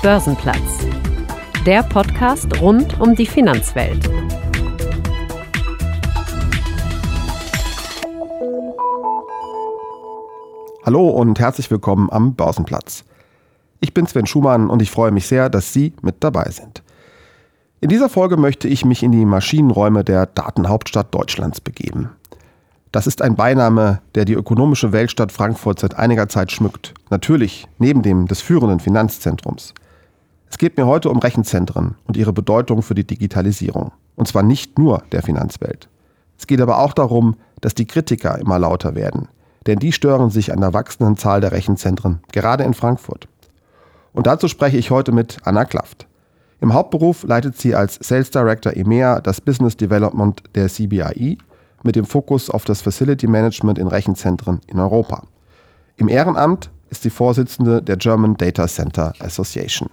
Börsenplatz. 0.00 0.86
Der 1.66 1.82
Podcast 1.82 2.60
rund 2.60 3.00
um 3.00 3.16
die 3.16 3.26
Finanzwelt. 3.26 4.08
Hallo 10.86 11.08
und 11.08 11.40
herzlich 11.40 11.68
willkommen 11.72 12.10
am 12.12 12.34
Börsenplatz. 12.34 13.02
Ich 13.80 13.92
bin 13.92 14.06
Sven 14.06 14.26
Schumann 14.26 14.70
und 14.70 14.82
ich 14.82 14.92
freue 14.92 15.10
mich 15.10 15.26
sehr, 15.26 15.50
dass 15.50 15.72
Sie 15.72 15.92
mit 16.00 16.22
dabei 16.22 16.48
sind. 16.50 16.84
In 17.80 17.88
dieser 17.88 18.08
Folge 18.08 18.36
möchte 18.36 18.68
ich 18.68 18.84
mich 18.84 19.02
in 19.02 19.10
die 19.10 19.24
Maschinenräume 19.24 20.04
der 20.04 20.26
Datenhauptstadt 20.26 21.12
Deutschlands 21.12 21.60
begeben. 21.60 22.10
Das 22.92 23.08
ist 23.08 23.20
ein 23.20 23.34
Beiname, 23.34 24.00
der 24.14 24.24
die 24.24 24.34
ökonomische 24.34 24.92
Weltstadt 24.92 25.32
Frankfurt 25.32 25.80
seit 25.80 25.96
einiger 25.96 26.28
Zeit 26.28 26.52
schmückt. 26.52 26.94
Natürlich 27.10 27.66
neben 27.78 28.02
dem 28.02 28.28
des 28.28 28.40
führenden 28.40 28.78
Finanzzentrums. 28.78 29.74
Es 30.50 30.58
geht 30.58 30.76
mir 30.76 30.86
heute 30.86 31.10
um 31.10 31.18
Rechenzentren 31.18 31.96
und 32.06 32.16
ihre 32.16 32.32
Bedeutung 32.32 32.82
für 32.82 32.94
die 32.94 33.06
Digitalisierung. 33.06 33.92
Und 34.16 34.28
zwar 34.28 34.42
nicht 34.42 34.78
nur 34.78 35.02
der 35.12 35.22
Finanzwelt. 35.22 35.88
Es 36.38 36.46
geht 36.46 36.60
aber 36.60 36.78
auch 36.78 36.92
darum, 36.92 37.36
dass 37.60 37.74
die 37.74 37.86
Kritiker 37.86 38.38
immer 38.38 38.58
lauter 38.58 38.94
werden. 38.94 39.28
Denn 39.66 39.78
die 39.78 39.92
stören 39.92 40.30
sich 40.30 40.52
an 40.52 40.60
der 40.60 40.72
wachsenden 40.72 41.16
Zahl 41.16 41.40
der 41.40 41.52
Rechenzentren, 41.52 42.20
gerade 42.32 42.64
in 42.64 42.74
Frankfurt. 42.74 43.28
Und 44.12 44.26
dazu 44.26 44.48
spreche 44.48 44.78
ich 44.78 44.90
heute 44.90 45.12
mit 45.12 45.38
Anna 45.44 45.64
Klaft. 45.64 46.06
Im 46.60 46.72
Hauptberuf 46.72 47.22
leitet 47.22 47.56
sie 47.56 47.74
als 47.74 47.98
Sales 48.00 48.30
Director 48.30 48.74
EMEA 48.74 49.20
das 49.20 49.40
Business 49.40 49.76
Development 49.76 50.42
der 50.54 50.68
CBI 50.68 51.38
mit 51.82 51.94
dem 51.94 52.04
Fokus 52.04 52.50
auf 52.50 52.64
das 52.64 52.80
Facility 52.82 53.26
Management 53.28 53.78
in 53.78 53.86
Rechenzentren 53.86 54.60
in 54.66 54.80
Europa. 54.80 55.22
Im 55.96 56.08
Ehrenamt 56.08 56.70
ist 56.90 57.02
sie 57.02 57.10
Vorsitzende 57.10 57.82
der 57.82 57.96
German 57.96 58.36
Data 58.36 58.66
Center 58.66 59.12
Association. 59.20 59.88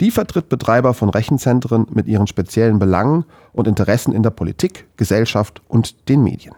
Die 0.00 0.10
vertritt 0.10 0.48
Betreiber 0.48 0.92
von 0.92 1.08
Rechenzentren 1.08 1.86
mit 1.90 2.08
ihren 2.08 2.26
speziellen 2.26 2.78
Belangen 2.78 3.24
und 3.52 3.68
Interessen 3.68 4.12
in 4.12 4.24
der 4.24 4.30
Politik, 4.30 4.86
Gesellschaft 4.96 5.62
und 5.68 6.08
den 6.08 6.22
Medien. 6.22 6.54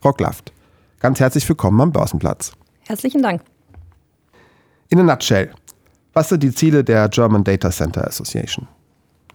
Frau 0.00 0.12
Klaft, 0.12 0.52
ganz 0.98 1.20
herzlich 1.20 1.48
willkommen 1.48 1.80
am 1.80 1.92
Börsenplatz. 1.92 2.52
Herzlichen 2.86 3.22
Dank. 3.22 3.42
In 4.88 4.98
a 4.98 5.02
nutshell, 5.04 5.50
was 6.12 6.28
sind 6.28 6.42
die 6.42 6.52
Ziele 6.52 6.82
der 6.82 7.08
German 7.08 7.44
Data 7.44 7.70
Center 7.70 8.06
Association? 8.06 8.66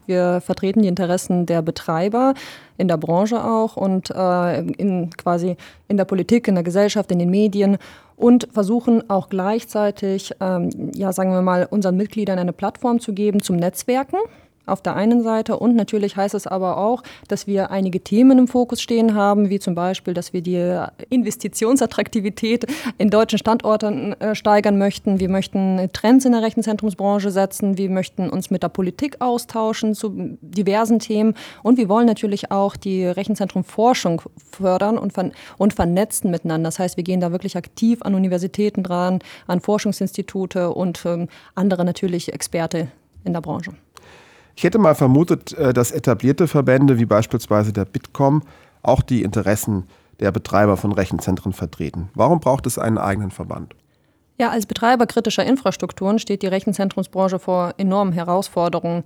Wir 0.08 0.42
vertreten 0.42 0.81
die 0.81 0.88
Interessen 0.88 1.45
der 1.45 1.62
Betreiber 1.62 2.34
in 2.78 2.88
der 2.88 2.98
Branche 2.98 3.44
auch 3.44 3.75
und 3.75 4.09
äh, 4.09 4.59
in, 4.59 5.09
quasi 5.12 5.58
in 5.88 5.98
der 5.98 6.06
Politik, 6.06 6.48
in 6.48 6.56
der 6.56 6.64
Gesellschaft, 6.64 7.12
in 7.12 7.20
den 7.20 7.30
Medien 7.30 7.78
und 8.18 8.50
versuchen 8.52 9.10
auch 9.10 9.30
gleichzeitig, 9.30 10.34
ähm, 10.42 10.92
ja, 10.94 11.14
sagen 11.14 11.32
wir 11.32 11.42
mal, 11.42 11.68
unseren 11.70 11.96
Mitgliedern 11.96 12.40
eine 12.40 12.52
Plattform 12.52 13.00
zu 13.00 13.14
geben 13.14 13.42
zum 13.42 13.56
Netzwerken 13.56 14.18
auf 14.68 14.82
der 14.82 14.96
einen 14.96 15.23
Seite. 15.23 15.58
Und 15.58 15.76
natürlich 15.76 16.16
heißt 16.16 16.36
es 16.36 16.48
aber 16.48 16.78
auch, 16.78 17.04
dass 17.28 17.48
wir 17.48 17.72
einige 17.72 18.02
Themen 18.02 18.38
im 18.38 18.48
Fokus 18.48 18.82
stehen 18.82 19.16
haben, 19.16 19.50
wie 19.50 19.59
zum 19.59 19.76
Beispiel, 19.76 20.14
dass 20.14 20.34
wir 20.34 20.42
die 20.42 20.86
Investitionsattraktivität 21.09 22.66
in 22.98 23.09
deutschen 23.09 23.40
Standorten 23.40 24.14
äh, 24.20 24.36
steigern 24.36 24.78
möchten. 24.78 25.20
Wir 25.20 25.30
möchten 25.30 25.90
Trends 25.94 26.26
in 26.26 26.34
der 26.34 26.42
Rechenzentrumsbranche 26.42 27.32
setzen. 27.32 27.78
Wir 27.78 27.90
möchten 27.90 28.30
uns 28.30 28.50
mit 28.50 28.64
der 28.64 28.70
Politik 28.70 29.18
austauschen 29.20 29.96
zu 29.96 30.38
diversen 30.42 31.00
Themen. 31.00 31.34
Und 31.64 31.78
wir 31.78 31.90
wollen 31.90 32.08
natürlich 32.08 32.52
auch 32.52 32.76
die 32.76 33.06
Rechenzentrumforschung 33.06 34.22
fördern 34.52 34.98
und, 34.98 35.14
ver 35.14 35.31
und 35.58 35.74
vernetzen 35.74 36.31
miteinander. 36.31 36.68
Das 36.68 36.80
heißt, 36.80 36.98
wir 36.98 37.04
gehen 37.04 37.20
da 37.20 37.31
wirklich 37.31 37.58
aktiv 37.58 38.02
an 38.02 38.16
Universitäten 38.16 38.84
dran, 38.84 39.20
an 39.48 39.62
Forschungsinstitute 39.62 40.72
und 40.72 41.06
ähm, 41.06 41.28
andere 41.56 41.86
natürlich 41.86 42.34
Experte 42.34 42.90
in 43.24 43.34
der 43.34 43.42
Branche. 43.42 43.72
Ich 44.58 44.63
hätte 44.63 44.80
mal 44.80 44.95
vermutet, 44.95 45.53
äh, 45.53 45.72
dass 45.72 45.91
etablierte 45.91 46.47
Verbände 46.47 46.97
wie 46.97 47.05
beispielsweise 47.05 47.72
der 47.72 47.86
Bitkom 47.86 48.41
auch 48.81 49.03
die 49.03 49.22
Interessen 49.22 49.84
der 50.19 50.31
Betreiber 50.31 50.78
von 50.78 50.91
Rechenzentren 50.91 51.53
vertreten. 51.53 52.09
Warum 52.16 52.40
braucht 52.40 52.66
es 52.66 52.79
einen 52.79 52.97
eigenen 52.97 53.29
Verband? 53.29 53.75
Ja, 54.40 54.50
als 54.50 54.66
Betreiber 54.66 55.06
kritischer 55.06 55.46
Infrastrukturen 55.46 56.17
steht 56.17 56.41
die 56.41 56.47
Rechenzentrumsbranche 56.47 57.38
vor 57.38 57.75
enormen 57.78 58.13
Herausforderungen. 58.13 59.03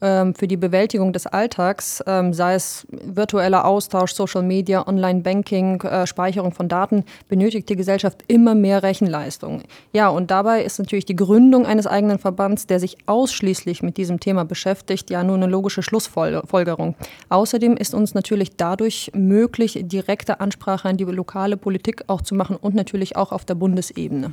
Ähm, 0.00 0.34
für 0.34 0.46
die 0.46 0.56
Bewältigung 0.56 1.12
des 1.12 1.26
Alltags, 1.26 2.02
ähm, 2.06 2.32
sei 2.32 2.54
es 2.54 2.86
virtueller 2.90 3.64
Austausch, 3.64 4.12
Social 4.12 4.42
Media, 4.42 4.86
Online-Banking, 4.86 5.80
äh, 5.82 6.06
Speicherung 6.06 6.52
von 6.52 6.68
Daten, 6.68 7.04
benötigt 7.28 7.68
die 7.68 7.74
Gesellschaft 7.74 8.22
immer 8.28 8.54
mehr 8.54 8.82
Rechenleistung. 8.84 9.62
Ja, 9.92 10.08
und 10.08 10.30
dabei 10.30 10.62
ist 10.62 10.78
natürlich 10.78 11.04
die 11.04 11.16
Gründung 11.16 11.66
eines 11.66 11.86
eigenen 11.86 12.18
Verbands, 12.20 12.66
der 12.66 12.78
sich 12.78 12.96
ausschließlich 13.06 13.82
mit 13.82 13.96
diesem 13.96 14.20
Thema 14.20 14.44
beschäftigt, 14.44 15.10
ja 15.10 15.24
nur 15.24 15.36
eine 15.36 15.46
logische 15.46 15.82
Schlussfolgerung. 15.82 16.94
Außerdem 17.28 17.76
ist 17.76 17.94
uns 17.94 18.14
natürlich 18.14 18.56
dadurch 18.56 19.10
möglich, 19.14 19.80
direkte 19.82 20.40
Ansprache 20.40 20.88
an 20.88 20.96
die 20.96 21.04
lokale 21.04 21.56
Politik 21.56 22.04
auch 22.06 22.22
zu 22.22 22.36
machen 22.36 22.56
und 22.56 22.74
natürlich 22.74 23.16
auch 23.16 23.32
auf 23.32 23.44
der 23.44 23.56
Bundesebene. 23.56 24.32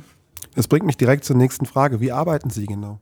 Das 0.54 0.68
bringt 0.68 0.86
mich 0.86 0.96
direkt 0.96 1.24
zur 1.24 1.36
nächsten 1.36 1.66
Frage. 1.66 2.00
Wie 2.00 2.12
arbeiten 2.12 2.50
Sie 2.50 2.66
genau? 2.66 3.00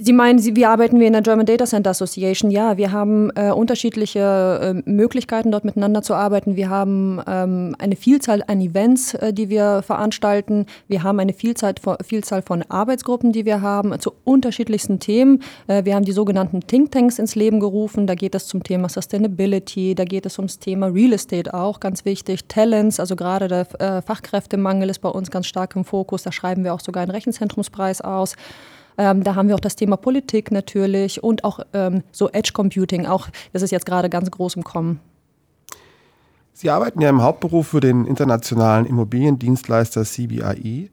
Sie 0.00 0.12
meinen, 0.12 0.38
wie 0.56 0.64
arbeiten 0.64 1.00
wir 1.00 1.06
in 1.06 1.12
der 1.12 1.22
German 1.22 1.46
Data 1.46 1.64
Center 1.64 1.90
Association? 1.90 2.50
Ja, 2.50 2.76
wir 2.76 2.92
haben 2.92 3.30
äh, 3.34 3.50
unterschiedliche 3.50 4.74
äh, 4.86 4.90
Möglichkeiten, 4.90 5.50
dort 5.50 5.64
miteinander 5.64 6.02
zu 6.02 6.14
arbeiten. 6.14 6.56
Wir 6.56 6.70
haben 6.70 7.20
ähm, 7.26 7.74
eine 7.78 7.96
Vielzahl 7.96 8.44
an 8.46 8.60
Events, 8.60 9.14
äh, 9.14 9.32
die 9.32 9.48
wir 9.48 9.82
veranstalten. 9.82 10.66
Wir 10.86 11.02
haben 11.02 11.18
eine 11.18 11.32
Vielzahl, 11.32 11.74
Vielzahl 12.04 12.42
von 12.42 12.62
Arbeitsgruppen, 12.68 13.32
die 13.32 13.44
wir 13.44 13.60
haben, 13.60 13.98
zu 13.98 14.12
unterschiedlichsten 14.24 15.00
Themen. 15.00 15.42
Äh, 15.66 15.84
wir 15.84 15.96
haben 15.96 16.04
die 16.04 16.12
sogenannten 16.12 16.60
Think 16.60 16.92
Tanks 16.92 17.18
ins 17.18 17.34
Leben 17.34 17.58
gerufen. 17.58 18.06
Da 18.06 18.14
geht 18.14 18.34
es 18.34 18.46
zum 18.46 18.62
Thema 18.62 18.88
Sustainability, 18.88 19.94
da 19.94 20.04
geht 20.04 20.26
es 20.26 20.38
ums 20.38 20.60
Thema 20.60 20.86
Real 20.86 21.12
Estate 21.12 21.52
auch, 21.54 21.80
ganz 21.80 22.04
wichtig. 22.04 22.46
Talents, 22.46 23.00
also 23.00 23.16
gerade 23.16 23.48
der 23.48 23.80
äh, 23.80 24.02
Fachkräftemangel 24.02 24.90
ist 24.90 25.00
bei 25.00 25.08
uns 25.08 25.30
ganz 25.30 25.46
stark 25.46 25.74
im 25.74 25.84
Fokus. 25.84 26.22
Da 26.22 26.30
schreiben 26.30 26.62
wir 26.62 26.74
auch 26.74 26.80
sogar 26.80 27.02
einen 27.02 27.10
Rechenzentrumspreis 27.10 28.00
aus. 28.00 28.36
Ähm, 28.98 29.22
da 29.22 29.36
haben 29.36 29.48
wir 29.48 29.54
auch 29.54 29.60
das 29.60 29.76
Thema 29.76 29.96
Politik 29.96 30.50
natürlich 30.50 31.22
und 31.22 31.44
auch 31.44 31.60
ähm, 31.72 32.02
so 32.10 32.28
Edge 32.30 32.50
Computing. 32.52 33.06
Auch 33.06 33.28
das 33.52 33.62
ist 33.62 33.70
jetzt 33.70 33.86
gerade 33.86 34.10
ganz 34.10 34.30
groß 34.30 34.56
im 34.56 34.64
Kommen. 34.64 35.00
Sie 36.52 36.70
arbeiten 36.70 37.00
ja 37.00 37.08
im 37.08 37.22
Hauptberuf 37.22 37.68
für 37.68 37.80
den 37.80 38.04
internationalen 38.04 38.84
Immobiliendienstleister 38.84 40.04
CBI. 40.04 40.90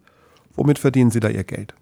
Womit 0.55 0.77
verdienen 0.77 1.09
Sie 1.09 1.19
da 1.19 1.27
Ihr 1.27 1.43
Geld? 1.43 1.73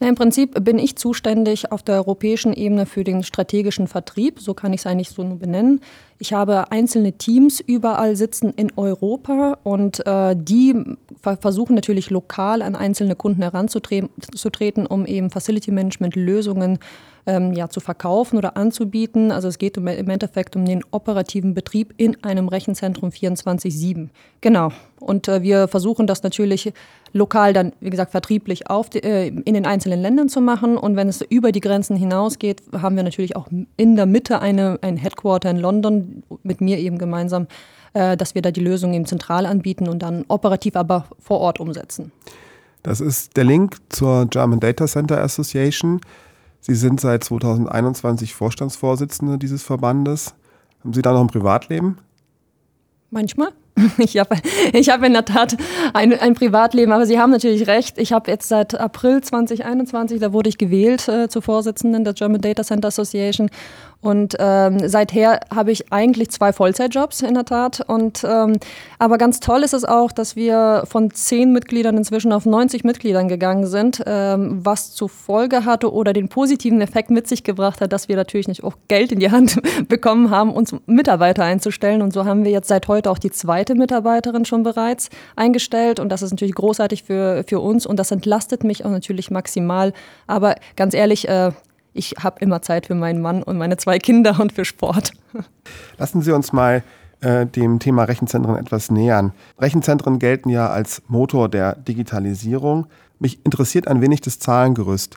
Na, 0.00 0.08
Im 0.08 0.14
Prinzip 0.14 0.62
bin 0.62 0.78
ich 0.78 0.96
zuständig 0.96 1.72
auf 1.72 1.82
der 1.82 1.96
europäischen 1.96 2.52
Ebene 2.52 2.84
für 2.84 3.02
den 3.02 3.22
strategischen 3.22 3.86
Vertrieb, 3.86 4.40
so 4.40 4.52
kann 4.52 4.74
ich 4.74 4.80
es 4.80 4.86
eigentlich 4.86 5.10
so 5.10 5.22
nur 5.22 5.38
benennen. 5.38 5.80
Ich 6.22 6.34
habe 6.34 6.70
einzelne 6.70 7.14
Teams 7.14 7.60
überall 7.60 8.14
sitzen 8.14 8.52
in 8.54 8.70
Europa 8.76 9.56
und 9.62 10.06
äh, 10.06 10.36
die 10.36 10.74
versuchen 11.22 11.74
natürlich 11.74 12.10
lokal 12.10 12.60
an 12.60 12.76
einzelne 12.76 13.16
Kunden 13.16 13.40
heranzutreten, 13.40 14.86
um 14.86 15.06
eben 15.06 15.30
Facility 15.30 15.70
Management 15.70 16.16
Lösungen 16.16 16.78
ähm, 17.26 17.52
ja, 17.52 17.68
zu 17.68 17.80
verkaufen 17.80 18.36
oder 18.36 18.56
anzubieten. 18.56 19.32
Also 19.32 19.48
es 19.48 19.58
geht 19.58 19.76
im 19.76 19.86
Endeffekt 19.86 20.56
um 20.56 20.64
den 20.64 20.82
operativen 20.90 21.54
Betrieb 21.54 21.94
in 21.96 22.22
einem 22.24 22.48
Rechenzentrum 22.48 23.10
24-7. 23.10 24.08
Genau. 24.40 24.72
Und 25.00 25.28
äh, 25.28 25.42
wir 25.42 25.68
versuchen 25.68 26.06
das 26.06 26.22
natürlich 26.22 26.72
lokal 27.12 27.52
dann, 27.52 27.72
wie 27.80 27.90
gesagt, 27.90 28.12
vertrieblich 28.12 28.68
auf 28.68 28.90
die, 28.90 29.02
äh, 29.02 29.28
in 29.28 29.54
den 29.54 29.66
einzelnen 29.66 30.00
Ländern 30.00 30.28
zu 30.28 30.40
machen. 30.40 30.76
Und 30.76 30.96
wenn 30.96 31.08
es 31.08 31.22
über 31.22 31.52
die 31.52 31.60
Grenzen 31.60 31.96
hinausgeht, 31.96 32.62
haben 32.72 32.96
wir 32.96 33.02
natürlich 33.02 33.36
auch 33.36 33.48
in 33.76 33.96
der 33.96 34.06
Mitte 34.06 34.40
eine, 34.40 34.78
ein 34.82 34.96
Headquarter 34.96 35.50
in 35.50 35.58
London 35.58 36.09
mit 36.42 36.60
mir 36.60 36.78
eben 36.78 36.98
gemeinsam, 36.98 37.46
äh, 37.92 38.16
dass 38.16 38.34
wir 38.34 38.42
da 38.42 38.50
die 38.50 38.60
Lösung 38.60 38.92
eben 38.94 39.06
zentral 39.06 39.46
anbieten 39.46 39.88
und 39.88 40.00
dann 40.00 40.24
operativ 40.28 40.76
aber 40.76 41.06
vor 41.18 41.40
Ort 41.40 41.60
umsetzen. 41.60 42.12
Das 42.82 43.00
ist 43.00 43.36
der 43.36 43.44
Link 43.44 43.76
zur 43.90 44.26
German 44.26 44.60
Data 44.60 44.86
Center 44.86 45.22
Association. 45.22 46.00
Sie 46.60 46.74
sind 46.74 47.00
seit 47.00 47.24
2021 47.24 48.34
Vorstandsvorsitzende 48.34 49.38
dieses 49.38 49.62
Verbandes. 49.62 50.34
Haben 50.82 50.92
Sie 50.94 51.02
da 51.02 51.12
noch 51.12 51.20
ein 51.20 51.26
Privatleben? 51.26 51.98
Manchmal. 53.10 53.50
Ich 53.98 54.18
habe 54.18 54.36
ich 54.72 54.90
hab 54.90 55.02
in 55.02 55.12
der 55.12 55.24
Tat 55.24 55.56
ein, 55.92 56.18
ein 56.18 56.34
Privatleben, 56.34 56.92
aber 56.92 57.06
Sie 57.06 57.18
haben 57.18 57.30
natürlich 57.30 57.66
recht. 57.66 57.98
Ich 57.98 58.12
habe 58.12 58.30
jetzt 58.30 58.48
seit 58.48 58.78
April 58.78 59.20
2021, 59.20 60.20
da 60.20 60.32
wurde 60.32 60.48
ich 60.48 60.58
gewählt 60.58 61.08
äh, 61.08 61.28
zur 61.28 61.42
Vorsitzenden 61.42 62.04
der 62.04 62.14
German 62.14 62.40
Data 62.40 62.62
Center 62.62 62.88
Association 62.88 63.50
und 64.02 64.34
ähm, 64.38 64.88
seither 64.88 65.40
habe 65.54 65.72
ich 65.72 65.92
eigentlich 65.92 66.30
zwei 66.30 66.54
Vollzeitjobs 66.54 67.20
in 67.20 67.34
der 67.34 67.44
Tat. 67.44 67.82
Und 67.86 68.24
ähm, 68.26 68.54
aber 68.98 69.18
ganz 69.18 69.40
toll 69.40 69.62
ist 69.62 69.74
es 69.74 69.84
auch, 69.84 70.10
dass 70.10 70.36
wir 70.36 70.84
von 70.86 71.10
zehn 71.10 71.52
Mitgliedern 71.52 71.98
inzwischen 71.98 72.32
auf 72.32 72.46
90 72.46 72.82
Mitgliedern 72.82 73.28
gegangen 73.28 73.66
sind, 73.66 74.02
ähm, 74.06 74.60
was 74.62 74.92
zur 74.92 75.10
Folge 75.10 75.66
hatte 75.66 75.92
oder 75.92 76.14
den 76.14 76.28
positiven 76.28 76.80
Effekt 76.80 77.10
mit 77.10 77.28
sich 77.28 77.44
gebracht 77.44 77.82
hat, 77.82 77.92
dass 77.92 78.08
wir 78.08 78.16
natürlich 78.16 78.48
nicht 78.48 78.64
auch 78.64 78.74
Geld 78.88 79.12
in 79.12 79.18
die 79.18 79.30
Hand 79.30 79.60
bekommen 79.88 80.30
haben, 80.30 80.52
uns 80.52 80.74
Mitarbeiter 80.86 81.44
einzustellen. 81.44 82.00
Und 82.00 82.14
so 82.14 82.24
haben 82.24 82.44
wir 82.44 82.52
jetzt 82.52 82.68
seit 82.68 82.88
heute 82.88 83.10
auch 83.10 83.18
die 83.18 83.30
zweite 83.30 83.69
zweite 83.70 83.74
Mitarbeiterin 83.78 84.44
schon 84.44 84.62
bereits 84.62 85.10
eingestellt 85.36 86.00
und 86.00 86.08
das 86.08 86.22
ist 86.22 86.32
natürlich 86.32 86.54
großartig 86.54 87.04
für, 87.04 87.44
für 87.46 87.60
uns 87.60 87.86
und 87.86 87.98
das 87.98 88.10
entlastet 88.10 88.64
mich 88.64 88.84
auch 88.84 88.90
natürlich 88.90 89.30
maximal. 89.30 89.92
Aber 90.26 90.56
ganz 90.76 90.94
ehrlich, 90.94 91.28
äh, 91.28 91.52
ich 91.92 92.16
habe 92.20 92.40
immer 92.40 92.62
Zeit 92.62 92.86
für 92.86 92.94
meinen 92.94 93.20
Mann 93.20 93.42
und 93.42 93.58
meine 93.58 93.76
zwei 93.76 93.98
Kinder 93.98 94.38
und 94.40 94.52
für 94.52 94.64
Sport. 94.64 95.12
Lassen 95.98 96.22
Sie 96.22 96.32
uns 96.32 96.52
mal 96.52 96.82
äh, 97.20 97.46
dem 97.46 97.78
Thema 97.78 98.04
Rechenzentren 98.04 98.56
etwas 98.56 98.90
nähern. 98.90 99.32
Rechenzentren 99.58 100.18
gelten 100.18 100.50
ja 100.50 100.68
als 100.68 101.02
Motor 101.08 101.48
der 101.48 101.76
Digitalisierung. 101.76 102.86
Mich 103.18 103.44
interessiert 103.44 103.86
ein 103.86 104.00
wenig 104.00 104.20
das 104.20 104.38
Zahlengerüst. 104.38 105.16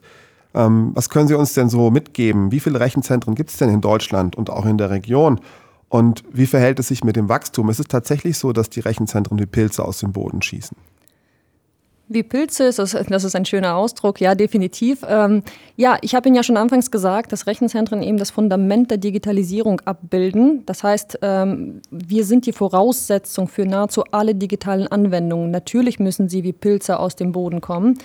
Ähm, 0.53 0.91
was 0.93 1.09
können 1.09 1.27
Sie 1.27 1.37
uns 1.37 1.53
denn 1.53 1.69
so 1.69 1.89
mitgeben? 1.89 2.51
Wie 2.51 2.59
viele 2.59 2.79
Rechenzentren 2.79 3.33
gibt 3.33 3.49
es 3.49 3.57
denn 3.57 3.69
in 3.69 3.81
Deutschland 3.81 4.35
und 4.35 4.51
auch 4.51 4.65
in 4.65 4.77
der 4.77 4.91
Region? 4.91 5.39
Und 5.93 6.23
wie 6.31 6.47
verhält 6.47 6.79
es 6.79 6.87
sich 6.87 7.03
mit 7.03 7.15
dem 7.15 7.29
Wachstum? 7.29 7.69
Ist 7.69 7.77
es 7.77 7.87
tatsächlich 7.87 8.39
so, 8.39 8.51
dass 8.51 8.67
die 8.67 8.79
Rechenzentren 8.79 9.37
wie 9.37 9.45
Pilze 9.45 9.85
aus 9.85 9.99
dem 9.99 10.11
Boden 10.11 10.41
schießen? 10.41 10.75
Wie 12.07 12.23
Pilze, 12.23 12.71
das 12.75 13.23
ist 13.23 13.35
ein 13.35 13.45
schöner 13.45 13.75
Ausdruck, 13.75 14.19
ja, 14.19 14.33
definitiv. 14.33 15.05
Ähm, 15.07 15.43
ja, 15.77 15.99
ich 16.01 16.15
habe 16.15 16.27
Ihnen 16.27 16.35
ja 16.35 16.41
schon 16.41 16.57
anfangs 16.57 16.89
gesagt, 16.89 17.31
dass 17.31 17.45
Rechenzentren 17.45 18.01
eben 18.01 18.17
das 18.17 18.31
Fundament 18.31 18.89
der 18.89 18.97
Digitalisierung 18.97 19.81
abbilden. 19.81 20.65
Das 20.65 20.83
heißt, 20.83 21.19
ähm, 21.21 21.83
wir 21.91 22.25
sind 22.25 22.47
die 22.47 22.53
Voraussetzung 22.53 23.47
für 23.47 23.67
nahezu 23.67 24.03
alle 24.09 24.33
digitalen 24.33 24.87
Anwendungen. 24.87 25.51
Natürlich 25.51 25.99
müssen 25.99 26.27
sie 26.27 26.43
wie 26.43 26.53
Pilze 26.53 26.97
aus 26.97 27.15
dem 27.15 27.33
Boden 27.33 27.61
kommen. 27.61 27.99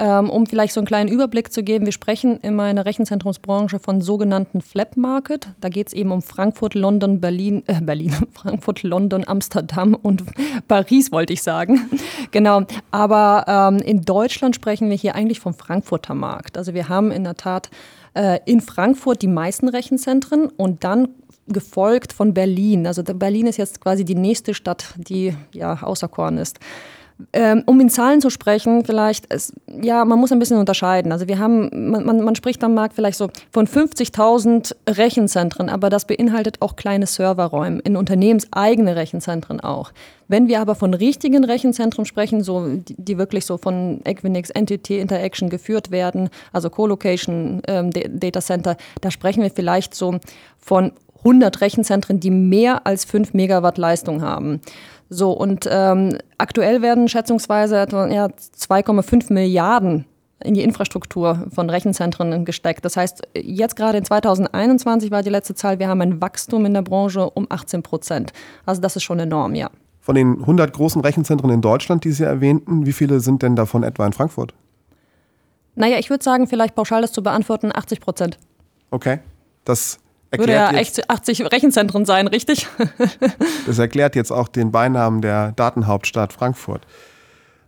Ähm, 0.00 0.30
um 0.30 0.46
vielleicht 0.46 0.74
so 0.74 0.80
einen 0.80 0.86
kleinen 0.86 1.08
Überblick 1.08 1.52
zu 1.52 1.62
geben, 1.62 1.84
wir 1.84 1.92
sprechen 1.92 2.38
in 2.40 2.54
meiner 2.54 2.86
Rechenzentrumsbranche 2.86 3.78
von 3.78 4.00
sogenannten 4.00 4.60
Flap 4.60 4.96
Market. 4.96 5.48
Da 5.60 5.68
geht 5.68 5.88
es 5.88 5.92
eben 5.92 6.12
um 6.12 6.22
Frankfurt, 6.22 6.74
London, 6.74 7.20
Berlin, 7.20 7.62
äh, 7.66 7.80
Berlin, 7.80 8.14
Frankfurt, 8.32 8.82
London, 8.82 9.24
Amsterdam 9.26 9.94
und 9.94 10.24
Paris, 10.68 11.10
wollte 11.10 11.32
ich 11.32 11.42
sagen. 11.42 11.90
genau. 12.30 12.62
Aber 12.90 13.44
ähm, 13.48 13.78
in 13.78 14.02
Deutschland 14.02 14.54
sprechen 14.54 14.88
wir 14.88 14.96
hier 14.96 15.14
eigentlich 15.14 15.40
vom 15.40 15.54
Frankfurter 15.54 16.14
Markt. 16.14 16.56
Also 16.56 16.74
wir 16.74 16.88
haben 16.88 17.10
in 17.10 17.24
der 17.24 17.34
Tat 17.34 17.70
äh, 18.14 18.38
in 18.46 18.60
Frankfurt 18.60 19.22
die 19.22 19.28
meisten 19.28 19.68
Rechenzentren 19.68 20.48
und 20.48 20.84
dann 20.84 21.08
gefolgt 21.48 22.12
von 22.12 22.34
Berlin. 22.34 22.86
Also 22.86 23.02
Berlin 23.02 23.46
ist 23.46 23.56
jetzt 23.56 23.80
quasi 23.80 24.04
die 24.04 24.14
nächste 24.14 24.54
Stadt, 24.54 24.94
die 24.96 25.34
ja 25.52 25.82
außerkorn 25.82 26.38
ist. 26.38 26.60
Ähm, 27.32 27.64
um 27.66 27.80
in 27.80 27.90
Zahlen 27.90 28.20
zu 28.20 28.30
sprechen, 28.30 28.84
vielleicht, 28.84 29.26
es, 29.28 29.52
ja, 29.82 30.04
man 30.04 30.20
muss 30.20 30.30
ein 30.30 30.38
bisschen 30.38 30.58
unterscheiden. 30.58 31.10
Also 31.10 31.26
wir 31.26 31.40
haben, 31.40 31.90
man, 31.90 32.04
man, 32.04 32.20
man 32.20 32.36
spricht 32.36 32.62
am 32.62 32.74
Markt 32.74 32.94
vielleicht 32.94 33.18
so 33.18 33.28
von 33.50 33.66
50.000 33.66 34.74
Rechenzentren, 34.88 35.68
aber 35.68 35.90
das 35.90 36.04
beinhaltet 36.04 36.62
auch 36.62 36.76
kleine 36.76 37.06
Serverräume, 37.06 37.80
in 37.80 37.96
unternehmenseigene 37.96 38.94
Rechenzentren 38.94 39.58
auch. 39.58 39.90
Wenn 40.28 40.46
wir 40.46 40.60
aber 40.60 40.76
von 40.76 40.94
richtigen 40.94 41.44
Rechenzentren 41.44 42.04
sprechen, 42.04 42.44
so, 42.44 42.68
die, 42.68 42.94
die 42.96 43.18
wirklich 43.18 43.46
so 43.46 43.56
von 43.56 44.00
Equinix 44.04 44.50
Entity 44.50 45.00
Interaction 45.00 45.50
geführt 45.50 45.90
werden, 45.90 46.30
also 46.52 46.70
Co-Location 46.70 47.62
ähm, 47.66 47.90
Data 47.90 48.40
Center, 48.40 48.76
da 49.00 49.10
sprechen 49.10 49.42
wir 49.42 49.50
vielleicht 49.50 49.94
so 49.94 50.18
von 50.58 50.92
100 51.18 51.60
Rechenzentren, 51.60 52.20
die 52.20 52.30
mehr 52.30 52.86
als 52.86 53.04
5 53.04 53.34
Megawatt 53.34 53.78
Leistung 53.78 54.22
haben. 54.22 54.60
So, 55.10 55.32
und 55.32 55.68
ähm, 55.70 56.18
aktuell 56.36 56.82
werden 56.82 57.08
schätzungsweise 57.08 57.78
etwa 57.78 58.08
ja, 58.08 58.26
2,5 58.26 59.32
Milliarden 59.32 60.04
in 60.44 60.54
die 60.54 60.62
Infrastruktur 60.62 61.46
von 61.52 61.68
Rechenzentren 61.68 62.44
gesteckt. 62.44 62.84
Das 62.84 62.96
heißt, 62.96 63.22
jetzt 63.34 63.76
gerade 63.76 63.98
in 63.98 64.04
2021 64.04 65.10
war 65.10 65.22
die 65.22 65.30
letzte 65.30 65.54
Zahl, 65.54 65.78
wir 65.78 65.88
haben 65.88 66.00
ein 66.00 66.20
Wachstum 66.20 66.64
in 66.66 66.74
der 66.74 66.82
Branche 66.82 67.28
um 67.30 67.46
18 67.48 67.82
Prozent. 67.82 68.32
Also 68.64 68.80
das 68.80 68.96
ist 68.96 69.02
schon 69.02 69.18
enorm, 69.18 69.54
ja. 69.54 69.70
Von 70.00 70.14
den 70.14 70.40
100 70.40 70.72
großen 70.72 71.02
Rechenzentren 71.02 71.50
in 71.50 71.60
Deutschland, 71.60 72.04
die 72.04 72.12
Sie 72.12 72.24
erwähnten, 72.24 72.86
wie 72.86 72.92
viele 72.92 73.20
sind 73.20 73.42
denn 73.42 73.56
davon 73.56 73.82
etwa 73.82 74.06
in 74.06 74.12
Frankfurt? 74.12 74.54
Naja, 75.74 75.98
ich 75.98 76.10
würde 76.10 76.24
sagen, 76.24 76.46
vielleicht 76.46 76.74
pauschal 76.74 77.02
das 77.02 77.12
zu 77.12 77.22
beantworten, 77.22 77.70
80 77.74 78.00
Prozent. 78.00 78.38
Okay. 78.90 79.18
Das 79.64 79.98
würde 80.30 80.52
ja 80.52 80.70
echt 80.72 81.08
80 81.08 81.50
Rechenzentren 81.52 82.04
sein, 82.04 82.26
richtig? 82.26 82.66
das 83.66 83.78
erklärt 83.78 84.14
jetzt 84.14 84.30
auch 84.30 84.48
den 84.48 84.70
Beinamen 84.70 85.22
der 85.22 85.52
Datenhauptstadt 85.52 86.32
Frankfurt. 86.32 86.86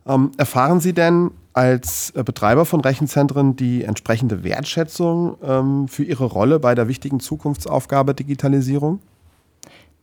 Ähm, 0.06 0.32
erfahren 0.36 0.80
Sie 0.80 0.92
denn 0.92 1.30
als 1.52 2.12
äh, 2.14 2.22
Betreiber 2.22 2.64
von 2.64 2.80
Rechenzentren 2.80 3.56
die 3.56 3.84
entsprechende 3.84 4.44
Wertschätzung 4.44 5.36
ähm, 5.42 5.88
für 5.88 6.04
Ihre 6.04 6.24
Rolle 6.24 6.58
bei 6.60 6.74
der 6.74 6.88
wichtigen 6.88 7.20
Zukunftsaufgabe 7.20 8.14
Digitalisierung? 8.14 9.00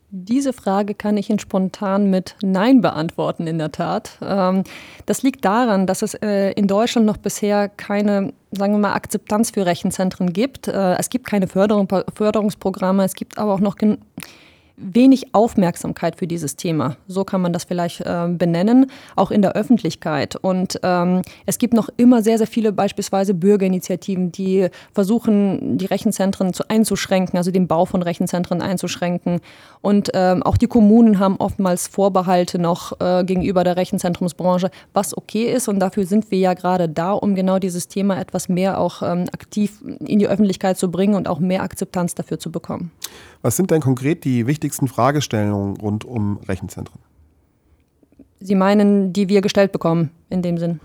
Diese 0.10 0.54
Frage 0.54 0.94
kann 0.94 1.18
ich 1.18 1.30
Ihnen 1.30 1.40
spontan 1.40 2.10
mit 2.10 2.36
Nein 2.42 2.80
beantworten, 2.80 3.46
in 3.46 3.58
der 3.58 3.74
Tat. 3.74 4.18
Ähm, 4.22 4.64
das 5.06 5.22
liegt 5.22 5.44
daran, 5.44 5.86
dass 5.86 6.02
es 6.02 6.14
äh, 6.14 6.52
in 6.52 6.68
Deutschland 6.68 7.06
noch 7.06 7.18
bisher 7.18 7.68
keine, 7.68 8.34
sagen 8.52 8.74
wir 8.74 8.80
mal, 8.80 8.94
Akzeptanz 8.94 9.52
für 9.52 9.66
Rechenzentren 9.66 10.34
gibt. 10.34 10.68
Äh, 10.68 10.96
es 10.98 11.10
gibt 11.10 11.28
keine 11.28 11.48
Förderung, 11.48 11.88
Förderungsprogramme, 12.14 13.04
es 13.04 13.14
gibt 13.14 13.38
aber 13.38 13.54
auch 13.54 13.60
noch 13.60 13.76
wenig 14.78 15.34
Aufmerksamkeit 15.34 16.16
für 16.16 16.28
dieses 16.28 16.56
Thema. 16.56 16.98
So 17.08 17.24
kann 17.24 17.42
man 17.42 17.52
das 17.52 17.64
vielleicht 17.64 18.02
äh, 18.02 18.28
benennen, 18.30 18.92
auch 19.16 19.32
in 19.32 19.42
der 19.42 19.54
Öffentlichkeit. 19.54 20.36
Und 20.36 20.80
ähm, 20.84 21.24
es 21.48 21.58
gibt 21.58 21.74
noch 21.74 21.90
immer 21.98 22.22
sehr, 22.22 22.38
sehr 22.38 22.46
viele 22.46 22.72
beispielsweise 22.72 23.34
Bürgerinitiativen, 23.34 24.32
die 24.32 24.68
versuchen, 24.94 25.80
die 25.80 25.88
Rechenzentren 25.88 26.54
zu, 26.54 26.64
einzuschränken, 26.70 27.38
also 27.38 27.50
den 27.50 27.68
Bau 27.68 27.86
von 27.86 28.04
Rechenzentren 28.04 28.62
einzuschränken. 28.62 29.42
Und 29.82 30.12
ähm, 30.14 30.44
auch 30.44 30.58
die 30.58 30.68
Kommunen 30.68 31.18
haben 31.18 31.38
oftmals 31.38 31.88
Vorbehalte 31.88 32.60
noch 32.60 33.00
äh, 33.02 33.24
gegenüber 33.24 33.64
der 33.64 33.78
Rechenzentrumsbranche, 33.78 34.70
was 34.94 35.18
okay 35.18 35.52
ist. 35.52 35.68
Und 35.68 35.80
dafür 35.80 36.06
sind 36.06 36.30
wir 36.30 36.38
ja 36.38 36.54
gerade 36.54 36.88
da, 36.88 37.14
um 37.14 37.34
genau 37.34 37.58
dieses 37.58 37.88
Thema 37.88 38.20
etwas 38.20 38.48
mehr 38.48 38.80
auch 38.80 39.02
ähm, 39.02 39.26
aktiv 39.34 39.82
in 40.06 40.20
die 40.20 40.28
Öffentlichkeit 40.28 40.78
zu 40.78 40.92
bringen 40.92 41.16
und 41.16 41.28
auch 41.28 41.40
mehr 41.40 41.64
Akzeptanz 41.64 42.14
dafür 42.14 42.38
zu 42.38 42.52
bekommen. 42.52 42.92
Was 43.42 43.56
sind 43.56 43.72
denn 43.72 43.82
konkret 43.82 44.24
die 44.24 44.48
wichtigsten 44.48 44.88
Fragestellungen 44.88 45.78
rund 45.78 46.06
um 46.06 46.38
Rechenzentren? 46.48 47.00
Sie 48.40 48.56
meinen, 48.56 49.14
die 49.14 49.30
wir 49.30 49.42
gestellt 49.42 49.72
bekommen, 49.72 50.12
in 50.30 50.42
dem 50.42 50.58
Sinn? 50.58 50.80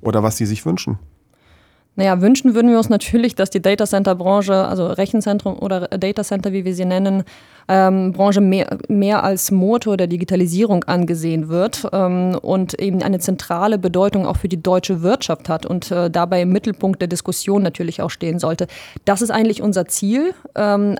Oder 0.00 0.22
was 0.22 0.36
Sie 0.36 0.46
sich 0.46 0.64
wünschen? 0.64 0.98
Naja, 1.96 2.20
wünschen 2.20 2.54
würden 2.54 2.70
wir 2.70 2.78
uns 2.78 2.88
natürlich, 2.88 3.36
dass 3.36 3.50
die 3.50 3.62
Data 3.62 3.86
Center 3.86 4.16
Branche, 4.16 4.54
also 4.54 4.86
Rechenzentrum 4.86 5.56
oder 5.58 5.86
Data 5.88 6.24
Center, 6.24 6.52
wie 6.52 6.64
wir 6.64 6.74
sie 6.74 6.84
nennen, 6.84 7.22
ähm, 7.68 8.12
Branche 8.12 8.40
mehr, 8.40 8.78
mehr 8.88 9.22
als 9.22 9.52
Motor 9.52 9.96
der 9.96 10.08
Digitalisierung 10.08 10.84
angesehen 10.84 11.48
wird 11.48 11.88
ähm, 11.92 12.36
und 12.42 12.74
eben 12.80 13.00
eine 13.02 13.20
zentrale 13.20 13.78
Bedeutung 13.78 14.26
auch 14.26 14.36
für 14.36 14.48
die 14.48 14.60
deutsche 14.60 15.02
Wirtschaft 15.02 15.48
hat 15.48 15.66
und 15.66 15.90
äh, 15.92 16.10
dabei 16.10 16.42
im 16.42 16.50
Mittelpunkt 16.50 17.00
der 17.00 17.08
Diskussion 17.08 17.62
natürlich 17.62 18.02
auch 18.02 18.10
stehen 18.10 18.40
sollte. 18.40 18.66
Das 19.04 19.22
ist 19.22 19.30
eigentlich 19.30 19.62
unser 19.62 19.86
Ziel. 19.86 20.34
Ähm, 20.56 20.96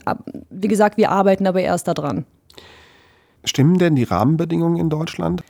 wie 0.51 0.69
gesagt, 0.69 0.97
wir 0.97 1.11
arbeiten 1.11 1.47
aber 1.49 1.61
erst 1.61 1.89
daran. 1.89 2.25
Stimmen 3.45 3.79
denn 3.79 3.97
die 3.97 4.05
Rahmenbedingungen 4.05 4.79
in 4.79 4.89
Deutschland? 4.89 5.43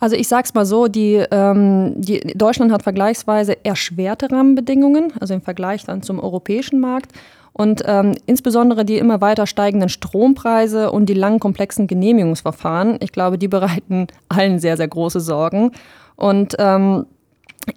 Also 0.00 0.16
ich 0.16 0.28
sage 0.28 0.44
es 0.46 0.54
mal 0.54 0.64
so, 0.64 0.88
die, 0.88 1.22
ähm, 1.30 1.92
die, 1.96 2.20
Deutschland 2.34 2.72
hat 2.72 2.82
vergleichsweise 2.82 3.64
erschwerte 3.64 4.30
Rahmenbedingungen, 4.32 5.12
also 5.20 5.34
im 5.34 5.42
Vergleich 5.42 5.84
dann 5.84 6.02
zum 6.02 6.18
europäischen 6.18 6.80
Markt. 6.80 7.12
Und 7.52 7.82
ähm, 7.84 8.14
insbesondere 8.26 8.84
die 8.84 8.96
immer 8.96 9.20
weiter 9.20 9.46
steigenden 9.46 9.88
Strompreise 9.88 10.90
und 10.90 11.06
die 11.06 11.14
langen 11.14 11.40
komplexen 11.40 11.86
Genehmigungsverfahren, 11.86 12.98
ich 13.00 13.12
glaube, 13.12 13.38
die 13.38 13.48
bereiten 13.48 14.06
allen 14.28 14.58
sehr, 14.58 14.76
sehr 14.76 14.88
große 14.88 15.20
Sorgen. 15.20 15.72
Und 16.16 16.56
ähm, 16.58 17.06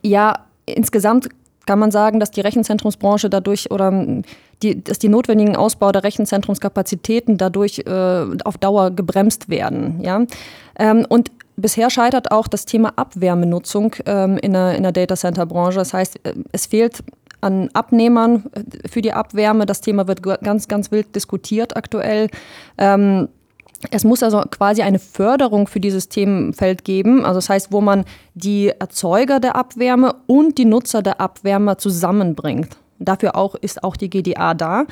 ja, 0.02 0.46
insgesamt 0.66 1.28
kann 1.66 1.80
man 1.80 1.92
sagen, 1.92 2.20
dass 2.20 2.32
die 2.32 2.42
Rechenzentrumsbranche 2.42 3.30
dadurch 3.30 3.72
oder 3.72 3.92
die, 4.62 4.84
dass 4.84 5.00
die 5.00 5.10
notwendigen 5.10 5.56
Ausbau 5.56 5.92
der 5.92 6.04
Rechenzentrumskapazitäten 6.04 7.38
dadurch 7.38 7.80
äh, 7.80 8.26
auf 8.44 8.58
Dauer 8.58 8.92
gebremst 8.92 9.50
werden. 9.50 10.02
Ja? 10.02 10.26
Ähm, 10.78 11.06
und 11.08 11.32
bisher 11.56 11.90
scheitert 11.90 12.32
auch 12.32 12.48
das 12.48 12.66
Thema 12.66 12.94
Abwärmenutzung 12.96 13.96
ähm, 14.06 14.38
in, 14.38 14.54
der, 14.54 14.76
in 14.76 14.84
der 14.84 14.92
Data 14.92 15.16
Center 15.16 15.46
Branche. 15.46 15.80
Das 15.80 15.94
heißt, 15.94 16.20
äh, 16.24 16.34
es 16.52 16.66
fehlt 16.66 17.04
an 17.42 17.70
Abnehmern 17.74 18.46
äh, 18.54 18.88
für 18.88 19.02
die 19.02 19.14
Abwärme. 19.14 19.66
Das 19.66 19.82
Thema 19.82 20.08
wird 20.08 20.24
ganz, 20.24 20.68
ganz 20.68 20.92
wild 20.92 21.16
diskutiert 21.16 21.76
aktuell. 21.76 22.30
Ähm, 22.78 23.30
es 23.92 24.04
muss 24.04 24.24
also 24.24 24.42
quasi 24.50 24.82
eine 24.82 25.00
Förderung 25.00 25.68
für 25.68 25.80
dieses 25.80 26.10
Themenfeld 26.10 26.84
geben. 26.84 27.26
Also 27.26 27.36
das 27.40 27.50
heißt, 27.50 27.72
wo 27.72 27.82
man 27.82 28.06
die 28.34 28.70
Erzeuger 28.70 29.40
der 29.40 29.56
Abwärme 29.56 30.16
und 30.28 30.58
die 30.58 30.66
Nutzer 30.66 31.02
der 31.02 31.20
Abwärme 31.22 31.78
zusammenbringt. 31.78 32.78
Dafür 33.00 33.36
auch 33.36 33.56
ist 33.56 33.84
auch 33.84 33.96
die 33.98 34.10
GDA 34.10 34.54
da. 34.54 34.86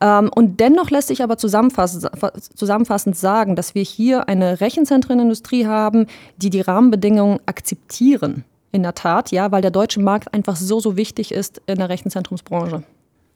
Ähm, 0.00 0.30
und 0.34 0.60
dennoch 0.60 0.90
lässt 0.90 1.08
sich 1.08 1.22
aber 1.22 1.36
zusammenfassend 1.38 3.16
sagen, 3.16 3.56
dass 3.56 3.74
wir 3.74 3.82
hier 3.82 4.28
eine 4.28 4.60
Rechenzentrenindustrie 4.60 5.66
haben, 5.66 6.06
die 6.36 6.50
die 6.50 6.60
Rahmenbedingungen 6.60 7.40
akzeptieren. 7.46 8.44
In 8.72 8.82
der 8.82 8.94
Tat, 8.94 9.30
ja, 9.30 9.52
weil 9.52 9.62
der 9.62 9.70
deutsche 9.70 10.00
Markt 10.00 10.34
einfach 10.34 10.56
so, 10.56 10.80
so 10.80 10.96
wichtig 10.96 11.32
ist 11.32 11.62
in 11.66 11.78
der 11.78 11.88
Rechenzentrumsbranche. 11.88 12.82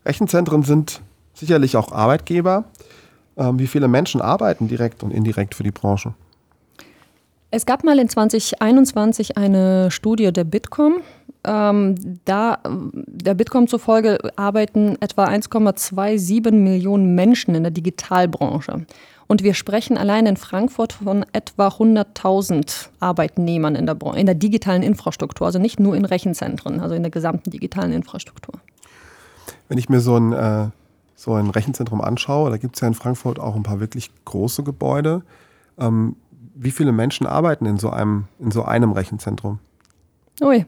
Rechenzentren 0.04 0.62
sind 0.64 1.00
sicherlich 1.34 1.76
auch 1.76 1.92
Arbeitgeber. 1.92 2.64
Ähm, 3.40 3.58
wie 3.58 3.66
viele 3.66 3.88
Menschen 3.88 4.20
arbeiten 4.20 4.68
direkt 4.68 5.02
und 5.02 5.10
indirekt 5.12 5.54
für 5.54 5.62
die 5.62 5.70
Branche? 5.70 6.12
Es 7.50 7.64
gab 7.64 7.82
mal 7.82 7.98
in 7.98 8.08
2021 8.08 9.38
eine 9.38 9.90
Studie 9.90 10.30
der 10.30 10.44
Bitkom. 10.44 11.00
Ähm, 11.42 11.94
da, 12.26 12.58
der 12.64 13.32
Bitkom 13.32 13.66
zufolge 13.66 14.18
arbeiten 14.36 14.98
etwa 15.00 15.24
1,27 15.24 16.52
Millionen 16.52 17.14
Menschen 17.14 17.54
in 17.54 17.62
der 17.62 17.72
Digitalbranche. 17.72 18.84
Und 19.26 19.42
wir 19.42 19.54
sprechen 19.54 19.96
allein 19.96 20.26
in 20.26 20.36
Frankfurt 20.36 20.92
von 20.92 21.24
etwa 21.32 21.68
100.000 21.68 22.88
Arbeitnehmern 23.00 23.74
in 23.74 23.86
der, 23.86 23.96
in 24.16 24.26
der 24.26 24.34
digitalen 24.34 24.82
Infrastruktur, 24.82 25.46
also 25.46 25.58
nicht 25.58 25.80
nur 25.80 25.96
in 25.96 26.04
Rechenzentren, 26.04 26.80
also 26.80 26.94
in 26.94 27.02
der 27.02 27.10
gesamten 27.10 27.50
digitalen 27.50 27.92
Infrastruktur. 27.92 28.60
Wenn 29.68 29.78
ich 29.78 29.88
mir 29.88 30.00
so 30.00 30.16
ein, 30.16 30.32
äh, 30.32 30.68
so 31.20 31.34
ein 31.34 31.50
Rechenzentrum 31.50 32.00
anschaue, 32.00 32.48
da 32.48 32.56
gibt 32.56 32.76
es 32.76 32.80
ja 32.80 32.88
in 32.88 32.94
Frankfurt 32.94 33.38
auch 33.38 33.54
ein 33.54 33.62
paar 33.62 33.78
wirklich 33.78 34.10
große 34.24 34.62
Gebäude. 34.62 35.20
Ähm, 35.78 36.16
wie 36.54 36.70
viele 36.70 36.92
Menschen 36.92 37.26
arbeiten 37.26 37.66
in 37.66 37.78
so 37.78 37.90
einem, 37.90 38.24
in 38.38 38.50
so 38.50 38.64
einem 38.64 38.92
Rechenzentrum? 38.92 39.58
Ui. 40.40 40.64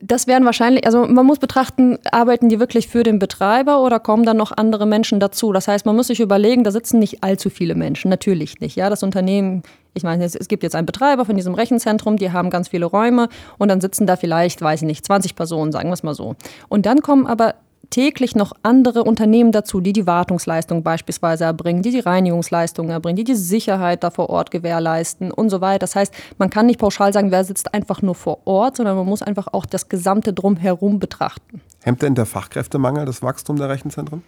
Das 0.00 0.26
wären 0.26 0.46
wahrscheinlich, 0.46 0.86
also 0.86 1.06
man 1.06 1.26
muss 1.26 1.38
betrachten, 1.38 1.98
arbeiten 2.10 2.48
die 2.48 2.58
wirklich 2.58 2.88
für 2.88 3.02
den 3.02 3.18
Betreiber 3.18 3.82
oder 3.82 4.00
kommen 4.00 4.24
dann 4.24 4.38
noch 4.38 4.52
andere 4.52 4.86
Menschen 4.86 5.20
dazu? 5.20 5.52
Das 5.52 5.68
heißt, 5.68 5.84
man 5.84 5.96
muss 5.96 6.06
sich 6.06 6.20
überlegen, 6.20 6.64
da 6.64 6.70
sitzen 6.70 6.98
nicht 6.98 7.22
allzu 7.22 7.50
viele 7.50 7.74
Menschen, 7.74 8.10
natürlich 8.10 8.60
nicht. 8.60 8.76
Ja, 8.76 8.88
das 8.88 9.02
Unternehmen, 9.02 9.62
ich 9.92 10.04
meine, 10.04 10.24
es, 10.24 10.48
gibt 10.48 10.62
jetzt 10.62 10.74
einen 10.74 10.86
Betreiber 10.86 11.26
von 11.26 11.36
diesem 11.36 11.54
Rechenzentrum, 11.54 12.16
die 12.16 12.32
haben 12.32 12.48
ganz 12.48 12.68
viele 12.68 12.86
Räume 12.86 13.28
und 13.58 13.68
dann 13.68 13.82
sitzen 13.82 14.06
da 14.06 14.16
vielleicht, 14.16 14.62
weiß 14.62 14.82
ich 14.82 14.86
nicht, 14.86 15.04
20 15.04 15.36
Personen, 15.36 15.70
sagen 15.70 15.90
wir 15.90 15.94
es 15.94 16.02
mal 16.02 16.14
so. 16.14 16.34
Und 16.68 16.86
dann 16.86 17.00
kommen 17.00 17.26
aber 17.26 17.54
täglich 17.90 18.34
noch 18.34 18.52
andere 18.62 19.04
Unternehmen 19.04 19.52
dazu, 19.52 19.80
die 19.80 19.92
die 19.92 20.06
Wartungsleistung 20.06 20.82
beispielsweise 20.82 21.44
erbringen, 21.44 21.82
die 21.82 21.90
die 21.90 22.00
Reinigungsleistung 22.00 22.88
erbringen, 22.88 23.16
die 23.16 23.24
die 23.24 23.34
Sicherheit 23.34 24.04
da 24.04 24.10
vor 24.10 24.30
Ort 24.30 24.50
gewährleisten 24.50 25.30
und 25.30 25.50
so 25.50 25.60
weiter. 25.60 25.80
Das 25.80 25.96
heißt, 25.96 26.14
man 26.38 26.50
kann 26.50 26.66
nicht 26.66 26.80
pauschal 26.80 27.12
sagen, 27.12 27.30
wer 27.30 27.44
sitzt 27.44 27.74
einfach 27.74 28.02
nur 28.02 28.14
vor 28.14 28.46
Ort, 28.46 28.76
sondern 28.76 28.96
man 28.96 29.06
muss 29.06 29.22
einfach 29.22 29.48
auch 29.52 29.66
das 29.66 29.88
gesamte 29.88 30.32
Drumherum 30.32 30.98
betrachten. 30.98 31.60
Hemmt 31.82 32.02
denn 32.02 32.14
der 32.14 32.26
Fachkräftemangel 32.26 33.04
das 33.04 33.22
Wachstum 33.22 33.56
der 33.56 33.68
Rechenzentren? 33.68 34.22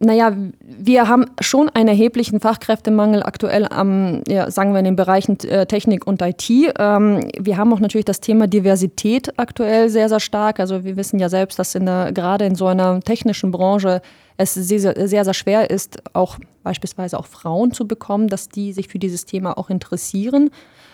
Naja, 0.00 0.32
wir 0.60 1.08
haben 1.08 1.26
schon 1.40 1.68
einen 1.70 1.88
erheblichen 1.88 2.38
Fachkräftemangel 2.38 3.24
aktuell 3.24 3.66
am, 3.68 4.22
ja, 4.28 4.48
sagen 4.48 4.72
wir 4.72 4.78
in 4.78 4.84
den 4.84 4.96
Bereichen 4.96 5.40
äh, 5.40 5.66
Technik 5.66 6.06
und 6.06 6.22
IT. 6.22 6.48
Ähm, 6.50 7.28
wir 7.36 7.56
haben 7.56 7.72
auch 7.72 7.80
natürlich 7.80 8.04
das 8.04 8.20
Thema 8.20 8.46
Diversität 8.46 9.36
aktuell 9.38 9.88
sehr, 9.88 10.08
sehr 10.08 10.20
stark. 10.20 10.60
Also 10.60 10.84
wir 10.84 10.96
wissen 10.96 11.18
ja 11.18 11.28
selbst, 11.28 11.58
dass 11.58 11.74
in 11.74 11.86
der, 11.86 12.12
gerade 12.12 12.44
in 12.44 12.54
so 12.54 12.66
einer 12.66 13.00
technischen 13.00 13.50
Branche 13.50 14.00
es 14.36 14.54
sehr, 14.54 14.78
sehr, 15.08 15.24
sehr 15.24 15.34
schwer 15.34 15.68
ist, 15.68 16.00
auch 16.12 16.38
beispielsweise 16.62 17.18
auch 17.18 17.26
Frauen 17.26 17.72
zu 17.72 17.88
bekommen, 17.88 18.28
dass 18.28 18.48
die 18.48 18.72
sich 18.72 18.86
für 18.86 19.00
dieses 19.00 19.24
Thema 19.24 19.58
auch 19.58 19.68
interessieren. 19.68 20.50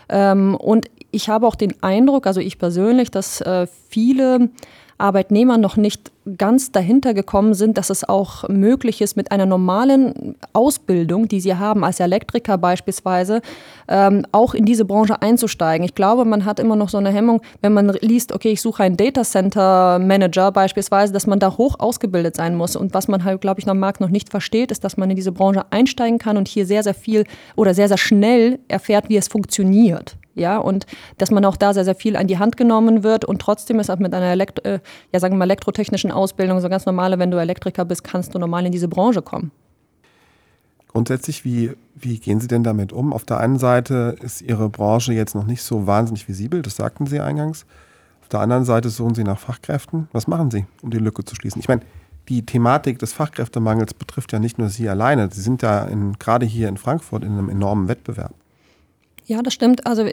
Ähm, 0.08 0.54
und 0.54 0.86
ich 1.10 1.28
habe 1.28 1.46
auch 1.46 1.56
den 1.56 1.74
Eindruck, 1.82 2.26
also 2.26 2.40
ich 2.40 2.58
persönlich, 2.58 3.10
dass 3.10 3.42
äh, 3.42 3.66
viele 3.90 4.48
Arbeitnehmer 4.98 5.58
noch 5.58 5.76
nicht 5.76 6.12
ganz 6.38 6.72
dahinter 6.72 7.12
gekommen 7.12 7.54
sind, 7.54 7.76
dass 7.76 7.90
es 7.90 8.08
auch 8.08 8.48
möglich 8.48 9.00
ist, 9.02 9.16
mit 9.16 9.30
einer 9.30 9.46
normalen 9.46 10.36
Ausbildung, 10.52 11.28
die 11.28 11.40
sie 11.40 11.54
haben, 11.56 11.84
als 11.84 12.00
Elektriker 12.00 12.56
beispielsweise, 12.56 13.42
ähm, 13.88 14.26
auch 14.32 14.54
in 14.54 14.64
diese 14.64 14.84
Branche 14.84 15.20
einzusteigen. 15.20 15.84
Ich 15.84 15.94
glaube, 15.94 16.24
man 16.24 16.44
hat 16.44 16.58
immer 16.60 16.76
noch 16.76 16.88
so 16.88 16.98
eine 16.98 17.10
Hemmung, 17.10 17.42
wenn 17.60 17.74
man 17.74 17.88
liest, 18.00 18.32
okay, 18.32 18.52
ich 18.52 18.62
suche 18.62 18.84
einen 18.84 18.96
Data 18.96 19.22
Center 19.22 19.98
Manager 19.98 20.50
beispielsweise, 20.50 21.12
dass 21.12 21.26
man 21.26 21.38
da 21.38 21.56
hoch 21.58 21.78
ausgebildet 21.78 22.36
sein 22.36 22.54
muss. 22.54 22.76
Und 22.76 22.94
was 22.94 23.08
man 23.08 23.24
halt, 23.24 23.40
glaube 23.40 23.60
ich, 23.60 23.68
am 23.68 23.78
Markt 23.78 24.00
noch 24.00 24.10
nicht 24.10 24.30
versteht, 24.30 24.70
ist, 24.70 24.84
dass 24.84 24.96
man 24.96 25.10
in 25.10 25.16
diese 25.16 25.32
Branche 25.32 25.66
einsteigen 25.70 26.18
kann 26.18 26.36
und 26.36 26.48
hier 26.48 26.64
sehr, 26.64 26.82
sehr 26.82 26.94
viel 26.94 27.24
oder 27.56 27.74
sehr, 27.74 27.88
sehr 27.88 27.98
schnell 27.98 28.58
erfährt, 28.68 29.08
wie 29.08 29.16
es 29.16 29.28
funktioniert 29.28 30.16
ja, 30.34 30.58
und 30.58 30.86
dass 31.18 31.30
man 31.30 31.44
auch 31.44 31.56
da 31.56 31.72
sehr, 31.74 31.84
sehr 31.84 31.94
viel 31.94 32.16
an 32.16 32.26
die 32.26 32.38
Hand 32.38 32.56
genommen 32.56 33.02
wird 33.02 33.24
und 33.24 33.40
trotzdem 33.40 33.78
ist 33.78 33.90
auch 33.90 33.98
mit 33.98 34.14
einer 34.14 34.26
Elektro, 34.26 34.68
äh, 34.68 34.80
ja, 35.12 35.20
sagen 35.20 35.34
wir 35.34 35.38
mal, 35.38 35.44
elektrotechnischen 35.44 36.10
Ausbildung 36.10 36.60
so 36.60 36.68
ganz 36.68 36.86
normale, 36.86 37.18
wenn 37.18 37.30
du 37.30 37.38
Elektriker 37.38 37.84
bist, 37.84 38.04
kannst 38.04 38.34
du 38.34 38.38
normal 38.38 38.66
in 38.66 38.72
diese 38.72 38.88
Branche 38.88 39.22
kommen. 39.22 39.50
Grundsätzlich, 40.88 41.44
wie, 41.44 41.72
wie 41.94 42.18
gehen 42.18 42.40
Sie 42.40 42.46
denn 42.46 42.62
damit 42.62 42.92
um? 42.92 43.12
Auf 43.12 43.24
der 43.24 43.38
einen 43.38 43.58
Seite 43.58 44.16
ist 44.22 44.42
Ihre 44.42 44.68
Branche 44.68 45.12
jetzt 45.12 45.34
noch 45.34 45.46
nicht 45.46 45.62
so 45.62 45.86
wahnsinnig 45.86 46.28
visibel, 46.28 46.62
das 46.62 46.76
sagten 46.76 47.06
Sie 47.06 47.20
eingangs. 47.20 47.66
Auf 48.22 48.28
der 48.28 48.40
anderen 48.40 48.64
Seite 48.64 48.90
suchen 48.90 49.14
Sie 49.14 49.24
nach 49.24 49.38
Fachkräften. 49.38 50.08
Was 50.12 50.26
machen 50.28 50.50
Sie, 50.50 50.66
um 50.82 50.90
die 50.90 50.98
Lücke 50.98 51.24
zu 51.24 51.34
schließen? 51.34 51.60
Ich 51.60 51.68
meine, 51.68 51.82
die 52.28 52.46
Thematik 52.46 52.98
des 52.98 53.12
Fachkräftemangels 53.12 53.94
betrifft 53.94 54.32
ja 54.32 54.38
nicht 54.38 54.58
nur 54.58 54.68
Sie 54.68 54.88
alleine. 54.88 55.28
Sie 55.30 55.42
sind 55.42 55.62
ja 55.62 55.84
in, 55.84 56.14
gerade 56.18 56.46
hier 56.46 56.68
in 56.68 56.76
Frankfurt 56.76 57.22
in 57.22 57.32
einem 57.32 57.48
enormen 57.48 57.88
Wettbewerb. 57.88 58.34
Ja, 59.26 59.42
das 59.42 59.54
stimmt. 59.54 59.86
Also 59.86 60.06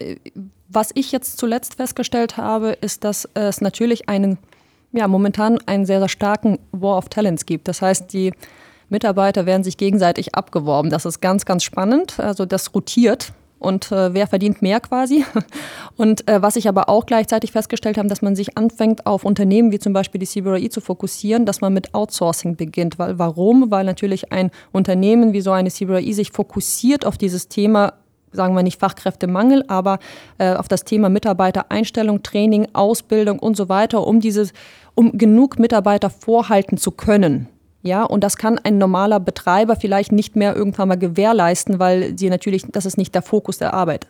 was 0.70 0.92
ich 0.94 1.12
jetzt 1.12 1.38
zuletzt 1.38 1.76
festgestellt 1.76 2.38
habe, 2.38 2.70
ist, 2.82 3.04
dass 3.04 3.28
es 3.34 3.60
natürlich 3.62 4.08
einen, 4.08 4.38
ja, 4.94 5.08
momentan 5.08 5.60
einen 5.66 5.86
sehr, 5.86 6.00
sehr 6.00 6.10
starken 6.10 6.60
War 6.72 6.98
of 6.98 7.10
Talents 7.10 7.46
gibt. 7.46 7.68
Das 7.68 7.82
heißt, 7.82 8.14
die 8.14 8.32
Mitarbeiter 8.90 9.46
werden 9.46 9.64
sich 9.64 9.78
gegenseitig 9.78 10.36
abgeworben. 10.36 10.90
Das 10.90 11.06
ist 11.06 11.22
ganz, 11.22 11.46
ganz 11.46 11.64
spannend. 11.64 12.20
Also 12.20 12.46
das 12.46 12.74
rotiert 12.74 13.34
und 13.62 13.92
äh, 13.92 14.14
wer 14.14 14.28
verdient 14.28 14.62
mehr 14.62 14.80
quasi. 14.80 15.24
Und 15.96 16.28
äh, 16.28 16.42
was 16.42 16.56
ich 16.56 16.68
aber 16.68 16.90
auch 16.90 17.06
gleichzeitig 17.06 17.52
festgestellt 17.52 17.98
habe, 18.00 18.08
dass 18.08 18.24
man 18.24 18.36
sich 18.36 18.58
anfängt, 18.58 19.06
auf 19.06 19.24
Unternehmen 19.24 19.72
wie 19.72 19.78
zum 19.78 19.94
Beispiel 19.94 20.18
die 20.18 20.26
CBRE 20.26 20.68
zu 20.70 20.82
fokussieren, 20.82 21.46
dass 21.46 21.62
man 21.62 21.72
mit 21.72 21.94
Outsourcing 21.94 22.56
beginnt. 22.56 22.98
Weil, 22.98 23.20
warum? 23.20 23.70
Weil 23.70 23.86
natürlich 23.86 24.32
ein 24.32 24.50
Unternehmen 24.72 25.34
wie 25.34 25.42
so 25.42 25.52
eine 25.52 25.70
CBRE 25.70 26.12
sich 26.14 26.32
fokussiert 26.32 27.06
auf 27.06 27.20
dieses 27.20 27.50
Thema 27.50 27.94
sagen 28.32 28.56
wir 28.56 28.64
nicht 28.64 28.80
Fachkräftemangel, 28.80 29.64
aber 29.68 30.00
äh, 30.38 30.54
auf 30.54 30.68
das 30.68 30.84
Thema 30.84 31.10
Mitarbeitereinstellung, 31.10 32.24
Training, 32.24 32.68
Ausbildung 32.74 33.40
und 33.40 33.58
so 33.58 33.70
weiter, 33.70 34.06
um 34.06 34.20
dieses, 34.20 34.54
um 34.96 35.18
genug 35.18 35.60
Mitarbeiter 35.60 36.10
vorhalten 36.10 36.78
zu 36.78 36.92
können. 36.92 37.48
Ja, 37.84 38.04
und 38.04 38.24
das 38.24 38.38
kann 38.38 38.60
ein 38.60 38.78
normaler 38.78 39.20
Betreiber 39.20 39.76
vielleicht 39.76 40.12
nicht 40.12 40.36
mehr 40.36 40.56
irgendwann 40.56 40.88
mal 40.88 40.98
gewährleisten, 40.98 41.80
weil 41.80 42.18
sie 42.18 42.30
natürlich, 42.30 42.64
das 42.72 42.86
ist 42.86 42.98
nicht 42.98 43.16
der 43.16 43.24
Fokus 43.24 43.58
der 43.58 43.74
Arbeit. 43.74 44.08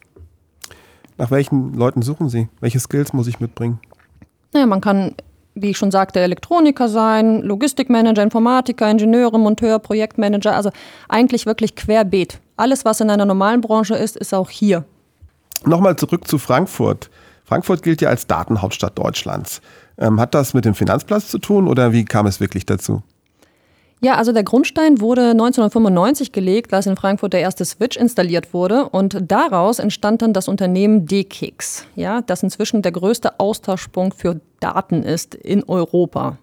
Nach 1.17 1.31
welchen 1.31 1.73
Leuten 1.73 2.01
suchen 2.01 2.29
Sie? 2.29 2.49
Welche 2.59 2.79
Skills 2.79 3.13
muss 3.13 3.27
ich 3.27 3.39
mitbringen? 3.39 3.79
Naja, 4.53 4.65
man 4.65 4.81
kann, 4.81 5.13
wie 5.55 5.69
ich 5.69 5.77
schon 5.77 5.91
sagte, 5.91 6.19
Elektroniker 6.19 6.89
sein, 6.89 7.41
Logistikmanager, 7.43 8.23
Informatiker, 8.23 8.89
Ingenieure, 8.89 9.39
Monteur, 9.39 9.79
Projektmanager, 9.79 10.53
also 10.55 10.71
eigentlich 11.07 11.45
wirklich 11.45 11.75
querbeet. 11.75 12.39
Alles, 12.61 12.85
was 12.85 13.01
in 13.01 13.09
einer 13.09 13.25
normalen 13.25 13.59
Branche 13.59 13.95
ist, 13.95 14.15
ist 14.15 14.35
auch 14.35 14.51
hier. 14.51 14.85
Nochmal 15.65 15.95
zurück 15.95 16.27
zu 16.27 16.37
Frankfurt. 16.37 17.09
Frankfurt 17.43 17.81
gilt 17.81 18.01
ja 18.01 18.09
als 18.09 18.27
Datenhauptstadt 18.27 18.99
Deutschlands. 18.99 19.61
Ähm, 19.97 20.19
hat 20.19 20.35
das 20.35 20.53
mit 20.53 20.65
dem 20.65 20.75
Finanzplatz 20.75 21.29
zu 21.29 21.39
tun 21.39 21.67
oder 21.67 21.91
wie 21.91 22.05
kam 22.05 22.27
es 22.27 22.39
wirklich 22.39 22.67
dazu? 22.67 23.01
Ja, 23.99 24.13
also 24.13 24.31
der 24.31 24.43
Grundstein 24.43 25.01
wurde 25.01 25.31
1995 25.31 26.33
gelegt, 26.33 26.71
als 26.71 26.85
in 26.85 26.95
Frankfurt 26.95 27.33
der 27.33 27.39
erste 27.39 27.65
Switch 27.65 27.97
installiert 27.97 28.53
wurde 28.53 28.87
und 28.89 29.17
daraus 29.19 29.79
entstand 29.79 30.21
dann 30.21 30.31
das 30.31 30.47
Unternehmen 30.47 31.07
DKIX, 31.07 31.87
ja, 31.95 32.21
das 32.21 32.43
inzwischen 32.43 32.83
der 32.83 32.91
größte 32.91 33.39
Austauschpunkt 33.39 34.15
für 34.15 34.39
Daten 34.59 35.01
ist 35.01 35.33
in 35.33 35.63
Europa. 35.63 36.37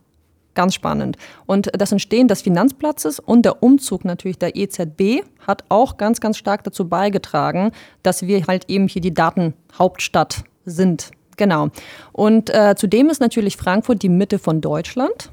Ganz 0.58 0.74
spannend. 0.74 1.16
Und 1.46 1.70
das 1.78 1.92
Entstehen 1.92 2.26
des 2.26 2.42
Finanzplatzes 2.42 3.20
und 3.20 3.44
der 3.44 3.62
Umzug 3.62 4.04
natürlich 4.04 4.38
der 4.40 4.56
EZB 4.56 5.22
hat 5.46 5.62
auch 5.68 5.98
ganz, 5.98 6.20
ganz 6.20 6.36
stark 6.36 6.64
dazu 6.64 6.88
beigetragen, 6.88 7.70
dass 8.02 8.26
wir 8.26 8.44
halt 8.48 8.68
eben 8.68 8.88
hier 8.88 9.00
die 9.00 9.14
Datenhauptstadt 9.14 10.42
sind. 10.64 11.12
Genau. 11.36 11.68
Und 12.10 12.50
äh, 12.50 12.74
zudem 12.76 13.08
ist 13.08 13.20
natürlich 13.20 13.56
Frankfurt 13.56 14.02
die 14.02 14.08
Mitte 14.08 14.40
von 14.40 14.60
Deutschland 14.60 15.30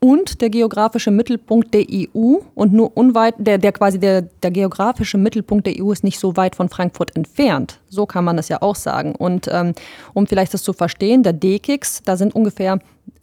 und 0.00 0.40
der 0.40 0.48
geografische 0.48 1.10
Mittelpunkt 1.10 1.74
der 1.74 1.84
EU 1.90 2.36
und 2.54 2.72
nur 2.72 2.96
unweit, 2.96 3.34
der, 3.36 3.58
der 3.58 3.72
quasi 3.72 4.00
der, 4.00 4.22
der 4.22 4.52
geografische 4.52 5.18
Mittelpunkt 5.18 5.66
der 5.66 5.74
EU 5.78 5.92
ist 5.92 6.02
nicht 6.02 6.18
so 6.18 6.34
weit 6.38 6.56
von 6.56 6.70
Frankfurt 6.70 7.14
entfernt. 7.14 7.78
So 7.90 8.06
kann 8.06 8.24
man 8.24 8.38
das 8.38 8.48
ja 8.48 8.62
auch 8.62 8.76
sagen. 8.76 9.14
Und 9.14 9.48
ähm, 9.52 9.74
um 10.14 10.26
vielleicht 10.26 10.54
das 10.54 10.62
zu 10.62 10.72
verstehen, 10.72 11.22
der 11.22 11.34
DKIX, 11.34 12.04
da 12.04 12.16
sind 12.16 12.34
ungefähr 12.34 12.78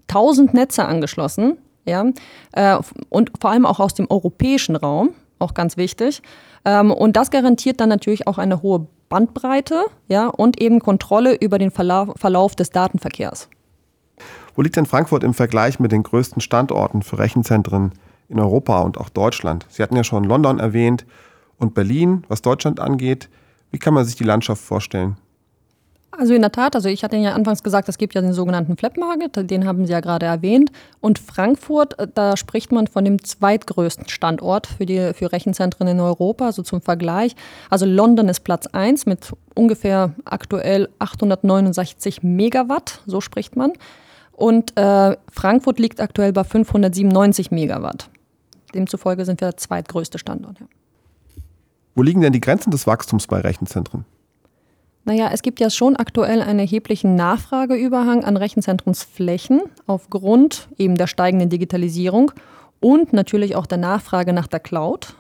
1000 0.08 0.54
Netze 0.54 0.86
angeschlossen, 0.86 1.58
ja, 1.86 2.06
äh, 2.54 2.78
und 3.10 3.32
vor 3.40 3.52
allem 3.52 3.66
auch 3.66 3.80
aus 3.80 3.94
dem 3.94 4.10
europäischen 4.10 4.76
Raum, 4.76 5.10
auch 5.40 5.54
ganz 5.54 5.78
wichtig. 5.78 6.22
Ähm, 6.66 6.92
und 6.92 7.16
das 7.16 7.32
garantiert 7.32 7.82
dann 7.82 7.90
natürlich 7.90 8.28
auch 8.28 8.38
eine 8.38 8.62
hohe 8.62 8.88
Bandbreite, 9.10 9.86
ja, 10.08 10.28
und 10.28 10.62
eben 10.62 10.80
Kontrolle 10.80 11.36
über 11.36 11.58
den 11.58 11.72
Verlauf, 11.72 12.14
Verlauf 12.16 12.56
des 12.56 12.70
Datenverkehrs. 12.72 13.50
Wo 14.56 14.62
liegt 14.62 14.76
denn 14.76 14.86
Frankfurt 14.86 15.24
im 15.24 15.34
Vergleich 15.34 15.80
mit 15.80 15.92
den 15.92 16.04
größten 16.04 16.42
Standorten 16.42 17.02
für 17.02 17.18
Rechenzentren 17.18 17.94
in 18.30 18.40
Europa 18.40 18.82
und 18.82 18.98
auch 18.98 19.10
Deutschland? 19.10 19.66
Sie 19.70 19.84
hatten 19.84 19.96
ja 19.96 20.04
schon 20.04 20.24
London 20.24 20.60
erwähnt 20.60 21.06
und 21.58 21.74
Berlin, 21.74 22.24
was 22.28 22.42
Deutschland 22.42 22.80
angeht. 22.80 23.30
Wie 23.72 23.80
kann 23.80 23.94
man 23.94 24.06
sich 24.06 24.16
die 24.16 24.24
Landschaft 24.24 24.62
vorstellen? 24.62 25.18
Also 26.16 26.36
in 26.36 26.42
der 26.42 26.52
Tat, 26.52 26.76
also 26.76 26.90
ich 26.90 27.04
hatte 27.04 27.18
ja 27.18 27.34
anfangs 27.34 27.64
gesagt, 27.64 27.90
es 27.90 27.98
gibt 27.98 28.14
ja 28.14 28.22
den 28.22 28.34
sogenannten 28.34 28.78
Flap 28.78 28.98
Market, 28.98 29.50
den 29.50 29.66
haben 29.66 29.88
Sie 29.88 29.92
ja 29.92 30.00
gerade 30.00 30.28
erwähnt. 30.28 30.72
Und 31.02 31.18
Frankfurt, 31.18 31.98
äh, 31.98 32.08
da 32.14 32.38
spricht 32.38 32.72
man 32.72 32.86
von 32.86 33.04
dem 33.04 33.24
zweitgrößten 33.24 34.08
Standort 34.10 34.68
für, 34.68 34.86
die, 34.86 35.14
für 35.14 35.32
Rechenzentren 35.32 35.88
in 35.88 36.00
Europa, 36.00 36.46
also 36.46 36.62
zum 36.62 36.82
Vergleich. 36.82 37.36
Also 37.70 37.86
London 37.86 38.30
ist 38.30 38.42
Platz 38.42 38.68
1 38.68 39.08
mit 39.08 39.32
ungefähr 39.56 40.14
aktuell 40.26 40.90
869 41.00 42.22
Megawatt, 42.22 43.02
so 43.08 43.20
spricht 43.20 43.56
man. 43.56 43.74
Und 44.34 44.78
äh, 44.78 45.18
Frankfurt 45.32 45.80
liegt 45.80 46.00
aktuell 46.00 46.32
bei 46.32 46.44
597 46.44 47.50
Megawatt. 47.50 48.10
Demzufolge 48.76 49.26
sind 49.26 49.42
wir 49.42 49.50
der 49.50 49.58
zweitgrößte 49.58 50.20
Standort. 50.20 50.60
Ja. 50.60 50.68
Wo 51.96 52.04
liegen 52.04 52.22
denn 52.22 52.34
die 52.34 52.42
Grenzen 52.42 52.72
des 52.72 52.86
Wachstums 52.86 53.28
bei 53.28 53.40
Rechenzentren? 53.40 54.06
Naja, 55.06 55.30
es 55.34 55.42
gibt 55.42 55.60
ja 55.60 55.70
schon 55.70 55.98
aktuell 55.98 56.42
einen 56.42 56.60
erheblichen 56.60 57.16
Nachfrageüberhang 57.16 58.24
an 58.24 58.38
Rechenzentrumsflächen 58.38 59.62
aufgrund 59.86 60.70
eben 60.78 60.96
der 60.96 61.08
steigenden 61.08 61.50
Digitalisierung 61.50 62.32
und 62.80 63.12
natürlich 63.12 63.58
auch 63.58 63.66
der 63.66 63.80
Nachfrage 63.80 64.32
nach 64.32 64.48
der 64.48 64.62
Cloud. 64.62 65.16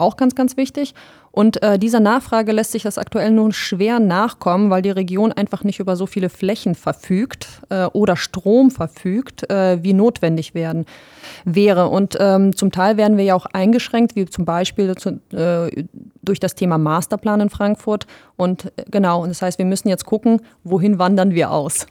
Auch 0.00 0.16
ganz, 0.16 0.34
ganz 0.34 0.56
wichtig. 0.56 0.94
Und 1.32 1.62
äh, 1.62 1.78
dieser 1.78 2.00
Nachfrage 2.00 2.52
lässt 2.52 2.72
sich 2.72 2.82
das 2.82 2.98
aktuell 2.98 3.30
nun 3.30 3.52
schwer 3.52 4.00
nachkommen, 4.00 4.70
weil 4.70 4.82
die 4.82 4.90
Region 4.90 5.30
einfach 5.30 5.62
nicht 5.62 5.78
über 5.78 5.94
so 5.94 6.06
viele 6.06 6.28
Flächen 6.28 6.74
verfügt 6.74 7.62
äh, 7.68 7.84
oder 7.84 8.16
Strom 8.16 8.70
verfügt, 8.70 9.48
äh, 9.50 9.82
wie 9.82 9.92
notwendig 9.92 10.54
werden 10.54 10.86
wäre. 11.44 11.88
Und 11.88 12.16
ähm, 12.18 12.56
zum 12.56 12.72
Teil 12.72 12.96
werden 12.96 13.16
wir 13.16 13.24
ja 13.24 13.34
auch 13.34 13.46
eingeschränkt, 13.46 14.16
wie 14.16 14.26
zum 14.26 14.44
Beispiel 14.44 14.94
zu, 14.96 15.20
äh, 15.32 15.84
durch 16.22 16.40
das 16.40 16.54
Thema 16.54 16.78
Masterplan 16.78 17.40
in 17.42 17.50
Frankfurt. 17.50 18.06
Und 18.36 18.72
äh, 18.76 18.84
genau, 18.90 19.22
und 19.22 19.28
das 19.28 19.42
heißt, 19.42 19.58
wir 19.58 19.66
müssen 19.66 19.88
jetzt 19.88 20.06
gucken, 20.06 20.40
wohin 20.64 20.98
wandern 20.98 21.34
wir 21.34 21.50
aus. 21.50 21.86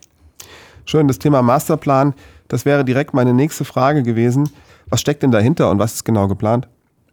Schön, 0.86 1.08
das 1.08 1.20
Thema 1.20 1.44
Masterplan, 1.44 2.16
das 2.48 2.66
wäre 2.66 2.84
direkt 2.84 3.14
meine 3.14 3.34
nächste 3.34 3.64
Frage 3.64 4.02
gewesen. 4.02 4.50
Was 4.90 5.00
steckt 5.00 5.22
denn 5.22 5.32
dahinter 5.32 5.70
und 5.70 5.78
was 5.78 5.94
ist 5.94 6.04
genau 6.04 6.28
geplant? 6.28 6.68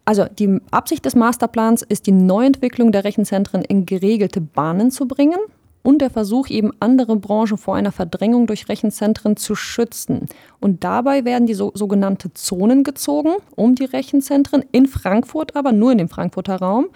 Also 0.06 0.24
die 0.38 0.60
Absicht 0.70 1.04
des 1.04 1.16
Masterplans 1.16 1.82
ist 1.82 2.06
die 2.06 2.12
Neuentwicklung 2.12 2.92
der 2.92 3.04
Rechenzentren 3.04 3.62
in 3.62 3.86
geregelte 3.86 4.40
Bahnen 4.40 4.92
zu 4.92 5.06
bringen 5.06 5.40
und 5.82 6.00
der 6.00 6.10
Versuch, 6.10 6.48
eben 6.48 6.72
andere 6.78 7.16
Branchen 7.16 7.58
vor 7.58 7.74
einer 7.74 7.92
Verdrängung 7.92 8.46
durch 8.46 8.68
Rechenzentren 8.68 9.36
zu 9.36 9.56
schützen. 9.56 10.26
Und 10.60 10.84
dabei 10.84 11.24
werden 11.24 11.46
die 11.46 11.54
so, 11.54 11.72
sogenannte 11.74 12.32
Zonen 12.34 12.84
gezogen 12.84 13.34
um 13.56 13.74
die 13.74 13.84
Rechenzentren, 13.84 14.64
in 14.70 14.86
Frankfurt 14.86 15.56
aber, 15.56 15.72
nur 15.72 15.90
in 15.90 15.98
dem 15.98 16.08
Frankfurter 16.08 16.56
Raum, 16.56 16.86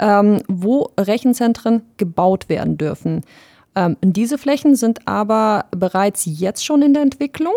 ähm, 0.00 0.42
wo 0.48 0.90
Rechenzentren 0.98 1.82
gebaut 1.96 2.48
werden 2.48 2.76
dürfen. 2.76 3.22
Ähm, 3.76 3.96
diese 4.02 4.36
Flächen 4.36 4.74
sind 4.74 5.06
aber 5.06 5.66
bereits 5.70 6.24
jetzt 6.26 6.64
schon 6.64 6.82
in 6.82 6.92
der 6.92 7.02
Entwicklung 7.02 7.54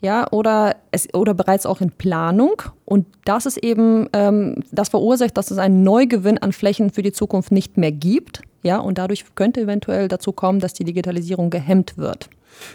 ja, 0.00 0.26
oder, 0.30 0.76
es, 0.90 1.12
oder 1.14 1.34
bereits 1.34 1.66
auch 1.66 1.80
in 1.80 1.90
Planung. 1.90 2.62
Und 2.84 3.06
das 3.24 3.46
ist 3.46 3.58
eben, 3.58 4.08
ähm, 4.12 4.56
das 4.72 4.88
verursacht, 4.88 5.36
dass 5.36 5.50
es 5.50 5.58
einen 5.58 5.82
Neugewinn 5.82 6.38
an 6.38 6.52
Flächen 6.52 6.90
für 6.90 7.02
die 7.02 7.12
Zukunft 7.12 7.52
nicht 7.52 7.76
mehr 7.76 7.92
gibt. 7.92 8.42
Ja, 8.62 8.78
und 8.78 8.98
dadurch 8.98 9.24
könnte 9.34 9.60
eventuell 9.60 10.08
dazu 10.08 10.32
kommen, 10.32 10.60
dass 10.60 10.72
die 10.72 10.84
Digitalisierung 10.84 11.50
gehemmt 11.50 11.96
wird. 11.98 12.28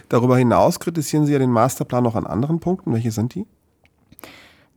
Darüber 0.08 0.36
hinaus 0.36 0.80
kritisieren 0.80 1.26
Sie 1.26 1.32
ja 1.32 1.38
den 1.38 1.50
Masterplan 1.50 2.02
noch 2.02 2.14
an 2.14 2.26
anderen 2.26 2.60
Punkten. 2.60 2.92
Welche 2.92 3.10
sind 3.10 3.34
die? 3.34 3.46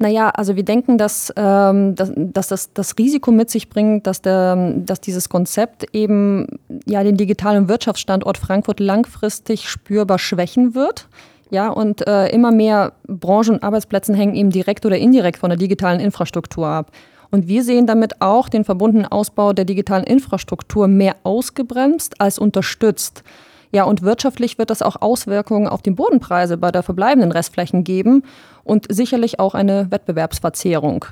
Naja, 0.02 0.30
also 0.30 0.56
wir 0.56 0.64
denken, 0.64 0.98
dass, 0.98 1.34
ähm, 1.36 1.94
dass, 1.96 2.12
dass 2.16 2.48
das, 2.48 2.74
das 2.74 2.98
Risiko 2.98 3.32
mit 3.32 3.50
sich 3.50 3.68
bringt, 3.68 4.08
dass, 4.08 4.22
der, 4.22 4.74
dass 4.78 5.02
dieses 5.02 5.28
Konzept 5.28 5.94
eben 5.94 6.48
ja, 6.86 7.04
den 7.04 7.18
digitalen 7.18 7.68
Wirtschaftsstandort 7.68 8.38
Frankfurt 8.38 8.80
langfristig 8.80 9.68
spürbar 9.68 10.18
schwächen 10.18 10.74
wird. 10.74 11.10
Ja, 11.52 11.70
und 11.70 12.08
äh, 12.08 12.28
immer 12.30 12.52
mehr 12.52 12.94
Branchen 13.08 13.56
und 13.56 13.64
Arbeitsplätze 13.64 14.14
hängen 14.14 14.36
eben 14.36 14.52
direkt 14.52 14.86
oder 14.86 14.98
indirekt 14.98 15.40
von 15.40 15.50
der 15.50 15.58
digitalen 15.58 16.00
Infrastruktur 16.00 16.68
ab. 16.68 16.92
Und 17.32 17.48
wir 17.48 17.64
sehen 17.64 17.88
damit 17.88 18.22
auch 18.22 18.50
den 18.50 18.64
verbundenen 18.64 19.06
Ausbau 19.06 19.54
der 19.54 19.66
digitalen 19.66 20.04
Infrastruktur 20.04 20.88
mehr 20.88 21.16
ausgebremst 21.24 22.20
als 22.22 22.40
unterstützt. 22.40 23.24
Ja, 23.72 23.84
und 23.84 24.02
wirtschaftlich 24.02 24.58
wird 24.58 24.72
das 24.72 24.82
auch 24.82 25.02
Auswirkungen 25.02 25.68
auf 25.68 25.82
die 25.84 25.92
Bodenpreise 25.92 26.58
bei 26.58 26.72
der 26.72 26.82
verbleibenden 26.82 27.32
Restflächen 27.32 27.84
geben 27.84 28.24
und 28.64 28.88
sicherlich 28.90 29.40
auch 29.40 29.54
eine 29.54 29.92
Wettbewerbsverzerrung. 29.92 31.06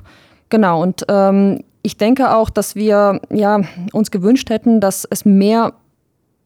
Genau, 0.50 0.82
und 0.82 1.06
ähm, 1.08 1.64
ich 1.84 1.98
denke 1.98 2.36
auch, 2.36 2.50
dass 2.50 2.76
wir 2.76 3.22
ja, 3.30 3.62
uns 3.94 4.10
gewünscht 4.10 4.50
hätten, 4.50 4.82
dass 4.82 5.06
es 5.10 5.24
mehr 5.24 5.74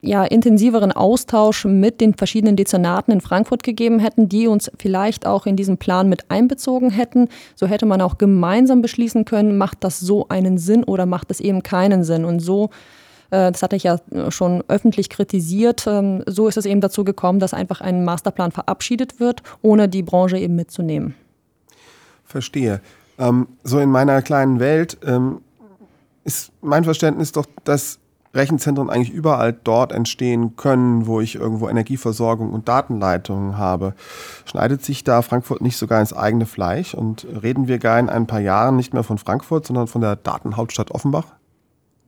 ja, 0.01 0.23
intensiveren 0.23 0.91
Austausch 0.91 1.65
mit 1.65 2.01
den 2.01 2.15
verschiedenen 2.15 2.55
Dezernaten 2.55 3.11
in 3.11 3.21
Frankfurt 3.21 3.61
gegeben 3.61 3.99
hätten, 3.99 4.27
die 4.27 4.47
uns 4.47 4.71
vielleicht 4.77 5.27
auch 5.27 5.45
in 5.45 5.55
diesen 5.55 5.77
Plan 5.77 6.09
mit 6.09 6.29
einbezogen 6.29 6.89
hätten. 6.89 7.29
So 7.55 7.67
hätte 7.67 7.85
man 7.85 8.01
auch 8.01 8.17
gemeinsam 8.17 8.81
beschließen 8.81 9.25
können, 9.25 9.57
macht 9.57 9.83
das 9.83 9.99
so 9.99 10.27
einen 10.29 10.57
Sinn 10.57 10.83
oder 10.83 11.05
macht 11.05 11.29
es 11.29 11.39
eben 11.39 11.61
keinen 11.61 12.03
Sinn. 12.03 12.25
Und 12.25 12.39
so, 12.39 12.71
äh, 13.29 13.51
das 13.51 13.61
hatte 13.61 13.75
ich 13.75 13.83
ja 13.83 13.99
schon 14.29 14.63
öffentlich 14.67 15.09
kritisiert, 15.09 15.85
ähm, 15.85 16.23
so 16.25 16.47
ist 16.47 16.57
es 16.57 16.65
eben 16.65 16.81
dazu 16.81 17.03
gekommen, 17.03 17.39
dass 17.39 17.53
einfach 17.53 17.79
ein 17.79 18.03
Masterplan 18.03 18.51
verabschiedet 18.51 19.19
wird, 19.19 19.43
ohne 19.61 19.87
die 19.87 20.01
Branche 20.01 20.37
eben 20.37 20.55
mitzunehmen. 20.55 21.13
Verstehe. 22.25 22.81
Ähm, 23.19 23.47
so 23.63 23.77
in 23.77 23.91
meiner 23.91 24.23
kleinen 24.23 24.59
Welt 24.59 24.97
ähm, 25.05 25.41
ist 26.23 26.51
mein 26.61 26.83
Verständnis 26.83 27.31
doch, 27.33 27.45
dass 27.63 27.99
Rechenzentren 28.33 28.89
eigentlich 28.89 29.11
überall 29.11 29.53
dort 29.53 29.91
entstehen 29.91 30.55
können, 30.55 31.05
wo 31.05 31.19
ich 31.21 31.35
irgendwo 31.35 31.67
Energieversorgung 31.67 32.51
und 32.51 32.67
Datenleitungen 32.67 33.57
habe. 33.57 33.93
Schneidet 34.45 34.83
sich 34.83 35.03
da 35.03 35.21
Frankfurt 35.21 35.61
nicht 35.61 35.77
sogar 35.77 35.99
ins 35.99 36.13
eigene 36.13 36.45
Fleisch 36.45 36.93
und 36.93 37.25
reden 37.43 37.67
wir 37.67 37.79
gar 37.79 37.99
in 37.99 38.09
ein 38.09 38.27
paar 38.27 38.39
Jahren 38.39 38.75
nicht 38.75 38.93
mehr 38.93 39.03
von 39.03 39.17
Frankfurt, 39.17 39.67
sondern 39.67 39.87
von 39.87 40.01
der 40.01 40.15
Datenhauptstadt 40.15 40.91
Offenbach? 40.91 41.25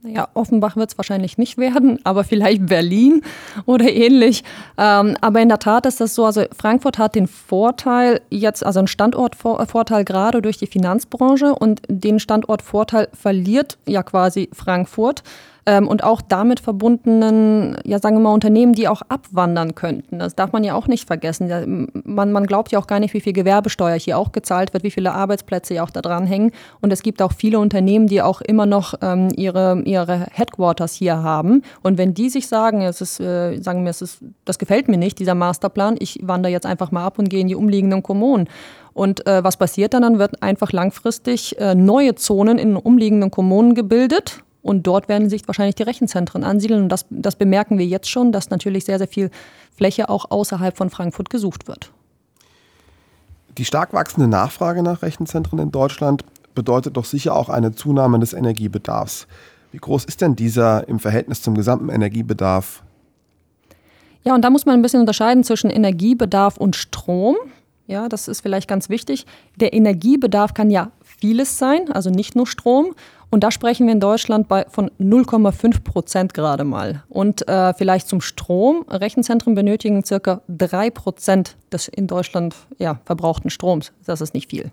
Naja, 0.05 0.27
Offenbach 0.33 0.75
wird 0.75 0.91
es 0.91 0.97
wahrscheinlich 0.97 1.38
nicht 1.38 1.57
werden, 1.57 1.97
aber 2.03 2.25
vielleicht 2.25 2.65
Berlin 2.65 3.21
oder 3.65 3.89
ähnlich. 3.89 4.43
Ähm, 4.77 5.15
aber 5.21 5.41
in 5.41 5.47
der 5.47 5.59
Tat 5.59 5.86
ist 5.86 6.01
das 6.01 6.13
so, 6.13 6.25
also 6.25 6.43
Frankfurt 6.57 6.97
hat 6.97 7.15
den 7.15 7.27
Vorteil 7.27 8.19
jetzt, 8.29 8.65
also 8.65 8.79
einen 8.79 8.88
Standortvorteil 8.88 10.03
gerade 10.03 10.41
durch 10.41 10.57
die 10.57 10.67
Finanzbranche 10.67 11.55
und 11.55 11.81
den 11.88 12.19
Standortvorteil 12.19 13.07
verliert 13.13 13.77
ja 13.86 14.03
quasi 14.03 14.49
Frankfurt 14.51 15.23
ähm, 15.65 15.88
und 15.88 16.04
auch 16.04 16.21
damit 16.21 16.60
verbundenen, 16.60 17.78
ja 17.86 17.99
sagen 17.99 18.17
wir 18.17 18.21
mal, 18.21 18.34
Unternehmen, 18.34 18.73
die 18.73 18.88
auch 18.88 19.02
abwandern 19.08 19.76
könnten. 19.76 20.19
Das 20.19 20.36
darf 20.36 20.52
man 20.52 20.63
ja 20.63 20.76
auch 20.76 20.88
nicht 20.88 21.08
vergessen. 21.08 21.89
Man, 22.04 22.32
man 22.32 22.45
glaubt 22.45 22.71
ja 22.71 22.80
auch 22.80 22.88
gar 22.88 22.99
nicht, 22.99 23.13
wie 23.13 23.21
viel 23.21 23.34
Gewerbesteuer 23.34 23.97
hier 23.97 24.17
auch 24.17 24.32
gezahlt 24.32 24.73
wird, 24.73 24.84
wie 24.84 24.91
viele 24.91 25.13
Arbeitsplätze 25.13 25.73
ja 25.76 25.84
auch 25.84 25.89
da 25.89 26.02
dran 26.02 26.26
hängen. 26.26 26.52
Und 26.82 26.91
es 26.91 27.02
gibt 27.02 27.21
auch 27.21 27.32
viele 27.32 27.60
Unternehmen, 27.60 28.08
die 28.08 28.21
auch 28.21 28.41
immer 28.41 28.65
noch 28.65 28.95
ähm, 29.02 29.30
ihre, 29.36 29.82
ihre 29.86 30.28
Headquarters 30.32 30.93
hier 30.93 31.23
haben. 31.23 31.62
Und 31.82 31.97
wenn 31.97 32.13
die 32.13 32.30
sich 32.30 32.47
sagen, 32.47 32.82
es 32.82 33.02
ist, 33.02 33.19
äh, 33.19 33.58
sagen 33.58 33.84
wir, 33.84 33.91
es 33.91 34.02
ist, 34.02 34.19
das 34.45 34.60
gefällt 34.60 34.88
mir 34.88 34.97
nicht, 34.97 35.19
dieser 35.19 35.36
Masterplan, 35.36 35.95
ich 35.99 36.19
wandere 36.21 36.52
jetzt 36.52 36.65
einfach 36.65 36.91
mal 36.91 37.06
ab 37.06 37.19
und 37.19 37.30
gehe 37.30 37.41
in 37.41 37.47
die 37.47 37.56
umliegenden 37.56 38.04
Kommunen. 38.04 38.49
Und 38.93 39.26
äh, 39.26 39.43
was 39.43 39.58
passiert 39.58 39.93
dann? 39.93 40.04
Dann 40.04 40.19
wird 40.19 40.43
einfach 40.43 40.71
langfristig 40.71 41.58
äh, 41.60 41.73
neue 41.73 42.15
Zonen 42.15 42.60
in 42.60 42.76
umliegenden 42.76 43.32
Kommunen 43.32 43.73
gebildet 43.73 44.43
und 44.63 44.88
dort 44.88 45.10
werden 45.10 45.30
sich 45.30 45.45
wahrscheinlich 45.45 45.76
die 45.76 45.84
Rechenzentren 45.84 46.43
ansiedeln. 46.43 46.84
Und 46.84 46.89
das, 46.89 47.06
das 47.10 47.36
bemerken 47.36 47.78
wir 47.78 47.86
jetzt 47.86 48.10
schon, 48.10 48.32
dass 48.32 48.49
natürlich 48.49 48.86
sehr, 48.86 48.97
sehr 48.97 49.10
viel 49.10 49.30
Fläche 49.76 50.10
auch 50.10 50.32
außerhalb 50.32 50.76
von 50.76 50.89
Frankfurt 50.89 51.30
gesucht 51.30 51.67
wird. 51.67 51.91
Die 53.58 53.65
stark 53.65 53.93
wachsende 53.93 54.28
Nachfrage 54.28 54.82
nach 54.82 55.04
Rechenzentren 55.04 55.60
in 55.60 55.71
Deutschland 55.71 56.23
bedeutet 56.56 56.97
doch 56.97 57.06
sicher 57.06 57.36
auch 57.36 57.49
eine 57.49 57.73
Zunahme 57.73 58.19
des 58.19 58.34
Energiebedarfs. 58.34 59.28
Wie 59.71 59.78
groß 59.78 60.06
ist 60.06 60.21
denn 60.21 60.36
dieser 60.36 60.88
im 60.88 60.99
Verhältnis 60.99 61.41
zum 61.41 61.56
gesamten 61.56 61.89
Energiebedarf? 61.89 62.84
Ja, 64.23 64.34
und 64.34 64.43
da 64.43 64.49
muss 64.49 64.65
man 64.65 64.76
ein 64.76 64.82
bisschen 64.82 65.02
unterscheiden 65.02 65.43
zwischen 65.43 65.69
Energiebedarf 65.69 66.58
und 66.58 66.76
Strom. 66.76 67.36
Ja, 67.86 68.08
das 68.08 68.30
ist 68.30 68.41
vielleicht 68.41 68.69
ganz 68.69 68.88
wichtig. 68.88 69.26
Der 69.60 69.73
Energiebedarf 69.73 70.54
kann 70.54 70.69
ja 70.69 70.91
vieles 71.23 71.57
sein, 71.57 71.89
also 71.89 72.09
nicht 72.09 72.36
nur 72.36 72.45
Strom. 72.45 72.95
Und 73.29 73.45
da 73.45 73.49
sprechen 73.49 73.88
wir 73.88 73.93
in 73.93 74.01
Deutschland 74.01 74.49
bei, 74.49 74.65
von 74.69 74.91
0,5 74.99 75.81
Prozent 75.81 76.33
gerade 76.33 76.65
mal. 76.65 77.03
Und 77.07 77.47
äh, 77.47 77.73
vielleicht 77.73 78.09
zum 78.09 78.19
Strom. 78.19 78.83
Rechenzentren 78.89 79.55
benötigen 79.55 80.03
circa 80.03 80.41
3 80.49 80.89
Prozent 80.89 81.55
des 81.71 81.88
in 81.88 82.07
Deutschland 82.07 82.55
ja, 82.77 82.99
verbrauchten 83.05 83.49
Stroms. 83.49 83.93
Das 84.05 84.19
ist 84.19 84.33
nicht 84.33 84.49
viel. 84.49 84.69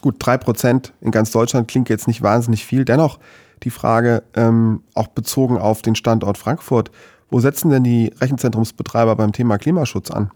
Gut, 0.00 0.14
3 0.20 0.38
Prozent 0.38 0.94
in 1.02 1.10
ganz 1.10 1.32
Deutschland 1.32 1.68
klingt 1.68 1.90
jetzt 1.90 2.08
nicht 2.08 2.22
wahnsinnig 2.22 2.64
viel. 2.64 2.86
Dennoch 2.86 3.18
die 3.62 3.70
Frage, 3.70 4.22
ähm, 4.34 4.82
auch 4.94 5.08
bezogen 5.08 5.58
auf 5.58 5.82
den 5.82 5.96
Standort 5.96 6.38
Frankfurt, 6.38 6.90
wo 7.28 7.40
setzen 7.40 7.68
denn 7.68 7.84
die 7.84 8.10
Rechenzentrumsbetreiber 8.18 9.16
beim 9.16 9.32
Thema 9.32 9.58
Klimaschutz 9.58 10.10
an? 10.10 10.30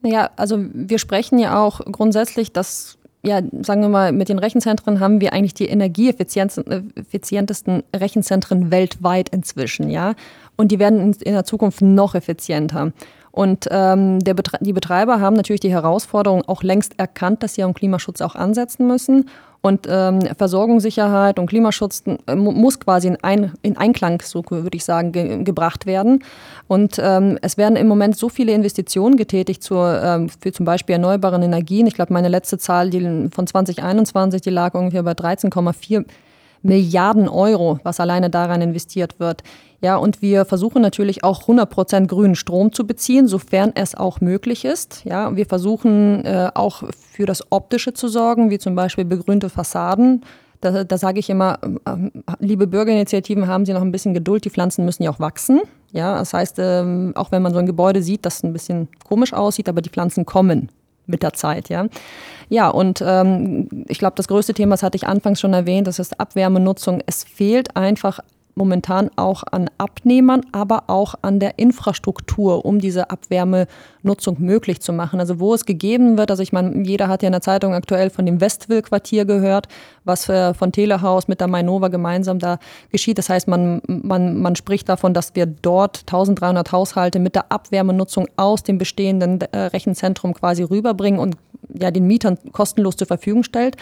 Naja, 0.00 0.30
also 0.36 0.56
wir 0.72 0.98
sprechen 0.98 1.38
ja 1.38 1.62
auch 1.62 1.80
grundsätzlich, 1.92 2.54
dass 2.54 2.96
ja, 3.26 3.40
sagen 3.62 3.82
wir 3.82 3.88
mal, 3.88 4.12
mit 4.12 4.28
den 4.28 4.38
Rechenzentren 4.38 5.00
haben 5.00 5.20
wir 5.20 5.32
eigentlich 5.32 5.54
die 5.54 5.66
energieeffizientesten 5.66 7.82
Rechenzentren 7.94 8.70
weltweit 8.70 9.30
inzwischen, 9.30 9.90
ja. 9.90 10.14
und 10.56 10.70
die 10.70 10.78
werden 10.78 11.12
in, 11.12 11.32
der 11.32 11.44
Zukunft 11.44 11.82
noch 11.82 12.14
effizienter. 12.14 12.92
Und 13.32 13.66
ähm, 13.70 14.20
Betre 14.20 14.58
die 14.60 14.72
Betreiber 14.72 15.20
haben 15.20 15.34
natürlich 15.34 15.60
die 15.60 15.72
Herausforderung 15.72 16.42
auch 16.46 16.62
längst 16.62 16.98
erkannt, 16.98 17.42
dass 17.42 17.54
sie 17.54 17.64
am 17.64 17.74
Klimaschutz 17.74 18.20
auch 18.20 18.36
ansetzen 18.36 18.86
müssen. 18.86 19.28
Und 19.66 19.88
ähm, 19.90 20.20
Versorgungssicherheit 20.38 21.40
und 21.40 21.46
Klimaschutz 21.46 22.04
äh, 22.06 22.36
muss 22.36 22.78
quasi 22.78 23.08
in, 23.08 23.16
ein, 23.24 23.52
in 23.62 23.76
Einklang, 23.76 24.22
so 24.22 24.44
würde 24.48 24.76
ich 24.76 24.84
sagen, 24.84 25.10
ge 25.10 25.42
gebracht 25.42 25.86
werden. 25.86 26.22
Und 26.68 27.00
ähm, 27.02 27.36
es 27.42 27.56
werden 27.56 27.74
im 27.74 27.88
Moment 27.88 28.16
so 28.16 28.28
viele 28.28 28.52
Investitionen 28.52 29.16
getätigt 29.16 29.64
zur, 29.64 30.00
ähm, 30.00 30.28
für 30.28 30.52
zum 30.52 30.66
Beispiel 30.66 30.92
erneuerbaren 30.92 31.42
Energien. 31.42 31.88
Ich 31.88 31.94
glaube, 31.94 32.12
meine 32.12 32.28
letzte 32.28 32.58
Zahl 32.58 32.90
die 32.90 33.28
von 33.34 33.48
2021, 33.48 34.40
die 34.40 34.50
lag 34.50 34.74
ungefähr 34.74 35.02
bei 35.02 35.14
13,4 35.14 36.04
Milliarden 36.62 37.28
Euro, 37.28 37.80
was 37.82 37.98
alleine 37.98 38.30
daran 38.30 38.62
investiert 38.62 39.18
wird. 39.18 39.42
Ja, 39.86 39.98
und 39.98 40.20
wir 40.20 40.44
versuchen 40.46 40.82
natürlich 40.82 41.22
auch 41.22 41.42
100 41.42 41.70
Prozent 41.70 42.08
grünen 42.08 42.34
Strom 42.34 42.72
zu 42.72 42.88
beziehen, 42.88 43.28
sofern 43.28 43.70
es 43.76 43.94
auch 43.94 44.20
möglich 44.20 44.64
ist. 44.64 45.04
Ja, 45.04 45.36
wir 45.36 45.46
versuchen 45.46 46.24
äh, 46.24 46.50
auch 46.54 46.82
für 47.12 47.24
das 47.24 47.52
Optische 47.52 47.94
zu 47.94 48.08
sorgen, 48.08 48.50
wie 48.50 48.58
zum 48.58 48.74
Beispiel 48.74 49.04
begrünte 49.04 49.48
Fassaden. 49.48 50.24
Da, 50.60 50.82
da 50.82 50.98
sage 50.98 51.20
ich 51.20 51.30
immer, 51.30 51.60
äh, 51.62 52.10
liebe 52.40 52.66
Bürgerinitiativen, 52.66 53.46
haben 53.46 53.64
Sie 53.64 53.74
noch 53.74 53.80
ein 53.80 53.92
bisschen 53.92 54.12
Geduld, 54.12 54.44
die 54.44 54.50
Pflanzen 54.50 54.84
müssen 54.84 55.04
ja 55.04 55.10
auch 55.10 55.20
wachsen. 55.20 55.60
Ja, 55.92 56.18
das 56.18 56.34
heißt, 56.34 56.58
äh, 56.58 57.12
auch 57.14 57.30
wenn 57.30 57.42
man 57.42 57.52
so 57.52 57.60
ein 57.60 57.66
Gebäude 57.66 58.02
sieht, 58.02 58.26
das 58.26 58.42
ein 58.42 58.52
bisschen 58.52 58.88
komisch 59.04 59.34
aussieht, 59.34 59.68
aber 59.68 59.82
die 59.82 59.90
Pflanzen 59.90 60.26
kommen 60.26 60.68
mit 61.06 61.22
der 61.22 61.32
Zeit, 61.32 61.68
ja. 61.68 61.86
Ja, 62.48 62.70
und 62.70 63.04
ähm, 63.06 63.68
ich 63.86 64.00
glaube, 64.00 64.16
das 64.16 64.26
größte 64.26 64.52
Thema, 64.52 64.72
das 64.72 64.82
hatte 64.82 64.96
ich 64.96 65.06
anfangs 65.06 65.40
schon 65.40 65.52
erwähnt, 65.52 65.86
das 65.86 66.00
ist 66.00 66.18
Abwärmenutzung. 66.18 67.02
Es 67.06 67.22
fehlt 67.22 67.76
einfach 67.76 68.18
momentan 68.56 69.10
auch 69.16 69.42
an 69.50 69.70
Abnehmern, 69.76 70.40
aber 70.50 70.84
auch 70.86 71.14
an 71.20 71.38
der 71.38 71.58
Infrastruktur, 71.58 72.64
um 72.64 72.78
diese 72.78 73.10
Abwärmenutzung 73.10 74.36
möglich 74.38 74.80
zu 74.80 74.94
machen. 74.94 75.20
Also 75.20 75.38
wo 75.38 75.52
es 75.52 75.66
gegeben 75.66 76.16
wird, 76.16 76.30
also 76.30 76.42
ich 76.42 76.54
meine, 76.54 76.82
jeder 76.82 77.08
hat 77.08 77.22
ja 77.22 77.28
in 77.28 77.32
der 77.32 77.42
Zeitung 77.42 77.74
aktuell 77.74 78.08
von 78.08 78.24
dem 78.24 78.40
Westville-Quartier 78.40 79.26
gehört, 79.26 79.68
was 80.04 80.28
äh, 80.30 80.54
von 80.54 80.72
Telehaus 80.72 81.28
mit 81.28 81.40
der 81.40 81.48
Mainova 81.48 81.88
gemeinsam 81.88 82.38
da 82.38 82.58
geschieht. 82.90 83.18
Das 83.18 83.28
heißt, 83.28 83.46
man, 83.46 83.82
man, 83.86 84.40
man 84.40 84.56
spricht 84.56 84.88
davon, 84.88 85.12
dass 85.12 85.34
wir 85.34 85.44
dort 85.44 86.00
1300 86.06 86.72
Haushalte 86.72 87.18
mit 87.18 87.34
der 87.34 87.52
Abwärmenutzung 87.52 88.26
aus 88.36 88.62
dem 88.62 88.78
bestehenden 88.78 89.42
äh, 89.42 89.58
Rechenzentrum 89.58 90.32
quasi 90.32 90.62
rüberbringen 90.62 91.20
und 91.20 91.36
ja, 91.78 91.90
den 91.90 92.06
Mietern 92.06 92.38
kostenlos 92.52 92.96
zur 92.96 93.06
Verfügung 93.06 93.42
stellt. 93.42 93.76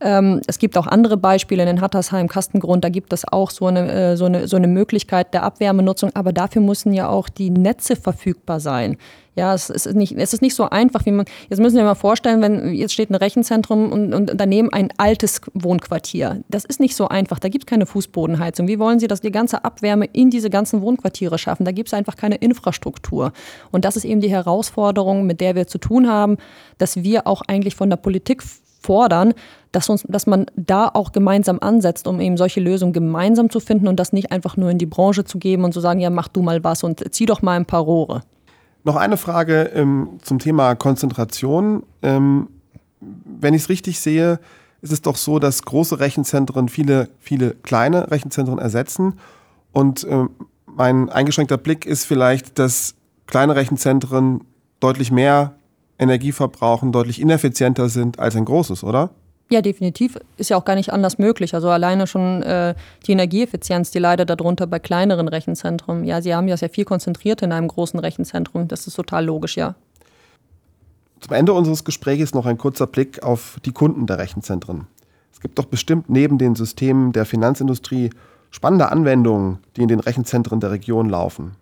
Ähm, 0.00 0.40
es 0.46 0.58
gibt 0.58 0.76
auch 0.76 0.86
andere 0.86 1.16
Beispiele 1.16 1.68
in 1.68 1.80
Hattersheim, 1.80 2.28
Kastengrund, 2.28 2.84
da 2.84 2.88
gibt 2.88 3.12
es 3.12 3.26
auch 3.26 3.50
so 3.50 3.66
eine, 3.66 3.92
äh, 3.92 4.16
so, 4.16 4.26
eine, 4.26 4.48
so 4.48 4.56
eine 4.56 4.68
Möglichkeit 4.68 5.32
der 5.32 5.42
Abwärmenutzung, 5.42 6.10
aber 6.14 6.32
dafür 6.32 6.62
müssen 6.62 6.92
ja 6.92 7.08
auch 7.08 7.28
die 7.28 7.50
Netze 7.50 7.96
verfügbar 7.96 8.60
sein. 8.60 8.98
Ja, 9.36 9.52
es 9.52 9.68
ist 9.68 9.94
nicht, 9.94 10.12
es 10.16 10.32
ist 10.32 10.40
nicht 10.40 10.54
so 10.54 10.70
einfach, 10.70 11.04
wie 11.04 11.10
man. 11.10 11.26
Jetzt 11.50 11.60
müssen 11.60 11.76
wir 11.76 11.84
mal 11.84 11.94
vorstellen, 11.94 12.40
wenn 12.40 12.72
jetzt 12.72 12.94
steht 12.94 13.10
ein 13.10 13.14
Rechenzentrum 13.14 13.92
und, 13.92 14.14
und 14.14 14.32
daneben 14.34 14.72
ein 14.72 14.88
altes 14.96 15.42
Wohnquartier. 15.52 16.42
Das 16.48 16.64
ist 16.64 16.80
nicht 16.80 16.96
so 16.96 17.08
einfach. 17.08 17.38
Da 17.38 17.50
gibt 17.50 17.64
es 17.64 17.66
keine 17.66 17.84
Fußbodenheizung. 17.84 18.66
Wie 18.66 18.78
wollen 18.78 18.98
Sie, 18.98 19.08
dass 19.08 19.20
die 19.20 19.30
ganze 19.30 19.62
Abwärme 19.62 20.06
in 20.06 20.30
diese 20.30 20.48
ganzen 20.48 20.80
Wohnquartiere 20.80 21.36
schaffen? 21.36 21.66
Da 21.66 21.72
gibt 21.72 21.90
es 21.90 21.94
einfach 21.94 22.16
keine 22.16 22.36
Infrastruktur. 22.36 23.32
Und 23.70 23.84
das 23.84 23.96
ist 23.96 24.06
eben 24.06 24.22
die 24.22 24.30
Herausforderung, 24.30 25.26
mit 25.26 25.42
der 25.42 25.54
wir 25.54 25.66
zu 25.66 25.76
tun 25.76 26.08
haben, 26.08 26.38
dass 26.78 26.96
wir 27.02 27.26
auch 27.26 27.42
eigentlich 27.46 27.76
von 27.76 27.90
der 27.90 27.98
Politik 27.98 28.42
fordern, 28.80 29.34
dass, 29.72 29.88
uns, 29.88 30.04
dass 30.08 30.26
man 30.26 30.46
da 30.56 30.88
auch 30.92 31.12
gemeinsam 31.12 31.58
ansetzt, 31.60 32.06
um 32.06 32.20
eben 32.20 32.36
solche 32.36 32.60
Lösungen 32.60 32.92
gemeinsam 32.92 33.50
zu 33.50 33.60
finden 33.60 33.88
und 33.88 34.00
das 34.00 34.12
nicht 34.12 34.32
einfach 34.32 34.56
nur 34.56 34.70
in 34.70 34.78
die 34.78 34.86
Branche 34.86 35.24
zu 35.24 35.38
geben 35.38 35.64
und 35.64 35.72
zu 35.72 35.80
sagen, 35.80 36.00
ja, 36.00 36.10
mach 36.10 36.28
du 36.28 36.42
mal 36.42 36.64
was 36.64 36.82
und 36.82 37.02
zieh 37.14 37.26
doch 37.26 37.42
mal 37.42 37.56
ein 37.56 37.66
paar 37.66 37.82
Rohre. 37.82 38.22
Noch 38.84 38.96
eine 38.96 39.16
Frage 39.16 39.70
ähm, 39.74 40.18
zum 40.22 40.38
Thema 40.38 40.76
Konzentration. 40.76 41.82
Ähm, 42.02 42.48
wenn 43.00 43.52
ich 43.52 43.62
es 43.62 43.68
richtig 43.68 44.00
sehe, 44.00 44.38
ist 44.80 44.92
es 44.92 45.02
doch 45.02 45.16
so, 45.16 45.38
dass 45.38 45.62
große 45.62 45.98
Rechenzentren 45.98 46.68
viele, 46.68 47.08
viele 47.18 47.50
kleine 47.50 48.10
Rechenzentren 48.10 48.58
ersetzen. 48.58 49.14
Und 49.72 50.06
ähm, 50.08 50.30
mein 50.66 51.08
eingeschränkter 51.08 51.58
Blick 51.58 51.84
ist 51.84 52.04
vielleicht, 52.04 52.58
dass 52.58 52.94
kleine 53.26 53.56
Rechenzentren 53.56 54.42
deutlich 54.80 55.10
mehr 55.10 55.54
Energie 55.98 56.32
verbrauchen, 56.32 56.92
deutlich 56.92 57.20
ineffizienter 57.20 57.88
sind 57.88 58.18
als 58.18 58.36
ein 58.36 58.44
großes, 58.44 58.84
oder? 58.84 59.10
Ja, 59.48 59.62
definitiv. 59.62 60.18
Ist 60.36 60.50
ja 60.50 60.56
auch 60.56 60.64
gar 60.64 60.74
nicht 60.74 60.92
anders 60.92 61.18
möglich. 61.18 61.54
Also 61.54 61.70
alleine 61.70 62.06
schon 62.06 62.42
äh, 62.42 62.74
die 63.06 63.12
Energieeffizienz, 63.12 63.92
die 63.92 64.00
leidet 64.00 64.28
darunter 64.28 64.66
bei 64.66 64.80
kleineren 64.80 65.28
Rechenzentren. 65.28 66.04
Ja, 66.04 66.20
sie 66.20 66.34
haben 66.34 66.48
ja 66.48 66.56
sehr 66.56 66.68
viel 66.68 66.84
konzentriert 66.84 67.42
in 67.42 67.52
einem 67.52 67.68
großen 67.68 68.00
Rechenzentrum. 68.00 68.66
Das 68.66 68.86
ist 68.86 68.94
total 68.94 69.24
logisch, 69.24 69.56
ja. 69.56 69.76
Zum 71.20 71.32
Ende 71.34 71.52
unseres 71.52 71.84
Gesprächs 71.84 72.34
noch 72.34 72.44
ein 72.44 72.58
kurzer 72.58 72.86
Blick 72.86 73.22
auf 73.22 73.58
die 73.64 73.72
Kunden 73.72 74.06
der 74.06 74.18
Rechenzentren. 74.18 74.88
Es 75.32 75.40
gibt 75.40 75.58
doch 75.58 75.66
bestimmt 75.66 76.10
neben 76.10 76.38
den 76.38 76.56
Systemen 76.56 77.12
der 77.12 77.24
Finanzindustrie 77.24 78.10
spannende 78.50 78.90
Anwendungen, 78.90 79.58
die 79.76 79.82
in 79.82 79.88
den 79.88 80.00
Rechenzentren 80.00 80.60
der 80.60 80.72
Region 80.72 81.08
laufen. 81.08 81.52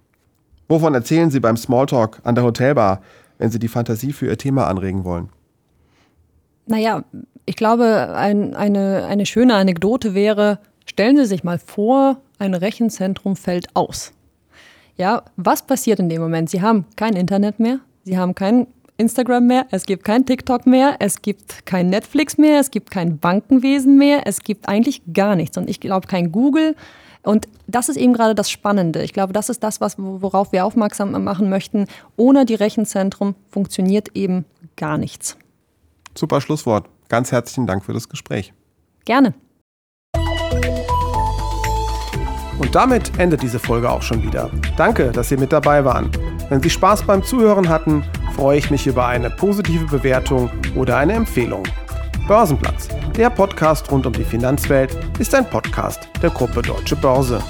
Wovon 0.68 0.94
erzählen 0.94 1.30
Sie 1.30 1.40
beim 1.40 1.56
Smalltalk 1.56 2.20
an 2.24 2.34
der 2.34 2.44
Hotelbar, 2.44 3.02
wenn 3.38 3.50
Sie 3.50 3.58
die 3.58 3.68
Fantasie 3.68 4.12
für 4.12 4.26
Ihr 4.26 4.38
Thema 4.38 4.66
anregen 4.66 5.04
wollen? 5.04 5.28
Naja, 6.66 7.04
ich 7.46 7.56
glaube, 7.56 8.14
ein, 8.14 8.54
eine, 8.54 9.04
eine 9.04 9.26
schöne 9.26 9.54
Anekdote 9.54 10.14
wäre, 10.14 10.58
stellen 10.86 11.16
Sie 11.16 11.26
sich 11.26 11.44
mal 11.44 11.58
vor, 11.58 12.18
ein 12.38 12.54
Rechenzentrum 12.54 13.36
fällt 13.36 13.74
aus. 13.74 14.12
Ja, 14.96 15.22
was 15.36 15.66
passiert 15.66 15.98
in 15.98 16.08
dem 16.08 16.22
Moment? 16.22 16.50
Sie 16.50 16.62
haben 16.62 16.86
kein 16.96 17.16
Internet 17.16 17.58
mehr, 17.58 17.80
Sie 18.04 18.16
haben 18.16 18.34
kein 18.34 18.66
Instagram 18.96 19.46
mehr, 19.46 19.66
es 19.70 19.86
gibt 19.86 20.04
kein 20.04 20.24
TikTok 20.24 20.66
mehr, 20.66 20.96
es 21.00 21.20
gibt 21.20 21.66
kein 21.66 21.90
Netflix 21.90 22.38
mehr, 22.38 22.60
es 22.60 22.70
gibt 22.70 22.90
kein 22.90 23.18
Bankenwesen 23.18 23.98
mehr, 23.98 24.26
es 24.26 24.40
gibt 24.40 24.68
eigentlich 24.68 25.02
gar 25.12 25.34
nichts. 25.34 25.58
Und 25.58 25.68
ich 25.68 25.80
glaube, 25.80 26.06
kein 26.06 26.30
Google. 26.30 26.76
Und 27.24 27.48
das 27.66 27.88
ist 27.88 27.96
eben 27.96 28.12
gerade 28.12 28.34
das 28.34 28.50
Spannende. 28.50 29.02
Ich 29.02 29.12
glaube, 29.12 29.32
das 29.32 29.48
ist 29.48 29.62
das, 29.62 29.80
was, 29.80 29.96
worauf 29.98 30.52
wir 30.52 30.64
aufmerksam 30.64 31.12
machen 31.24 31.48
möchten. 31.48 31.86
Ohne 32.16 32.44
die 32.44 32.54
Rechenzentrum 32.54 33.34
funktioniert 33.50 34.08
eben 34.14 34.44
gar 34.76 34.98
nichts. 34.98 35.36
Super 36.14 36.40
Schlusswort. 36.40 36.86
Ganz 37.08 37.32
herzlichen 37.32 37.66
Dank 37.66 37.84
für 37.84 37.92
das 37.92 38.08
Gespräch. 38.08 38.52
Gerne. 39.04 39.34
Und 42.58 42.74
damit 42.74 43.18
endet 43.18 43.42
diese 43.42 43.58
Folge 43.58 43.90
auch 43.90 44.02
schon 44.02 44.22
wieder. 44.22 44.50
Danke, 44.76 45.10
dass 45.10 45.28
Sie 45.28 45.36
mit 45.36 45.52
dabei 45.52 45.84
waren. 45.84 46.10
Wenn 46.48 46.62
Sie 46.62 46.70
Spaß 46.70 47.02
beim 47.04 47.24
Zuhören 47.24 47.68
hatten, 47.68 48.04
freue 48.36 48.58
ich 48.58 48.70
mich 48.70 48.86
über 48.86 49.06
eine 49.06 49.30
positive 49.30 49.86
Bewertung 49.86 50.50
oder 50.76 50.98
eine 50.98 51.14
Empfehlung. 51.14 51.64
Börsenplatz, 52.26 52.88
der 53.16 53.28
Podcast 53.28 53.90
rund 53.90 54.06
um 54.06 54.12
die 54.12 54.24
Finanzwelt, 54.24 54.96
ist 55.18 55.34
ein 55.34 55.48
Podcast 55.48 56.08
der 56.22 56.30
Gruppe 56.30 56.62
Deutsche 56.62 56.96
Börse. 56.96 57.42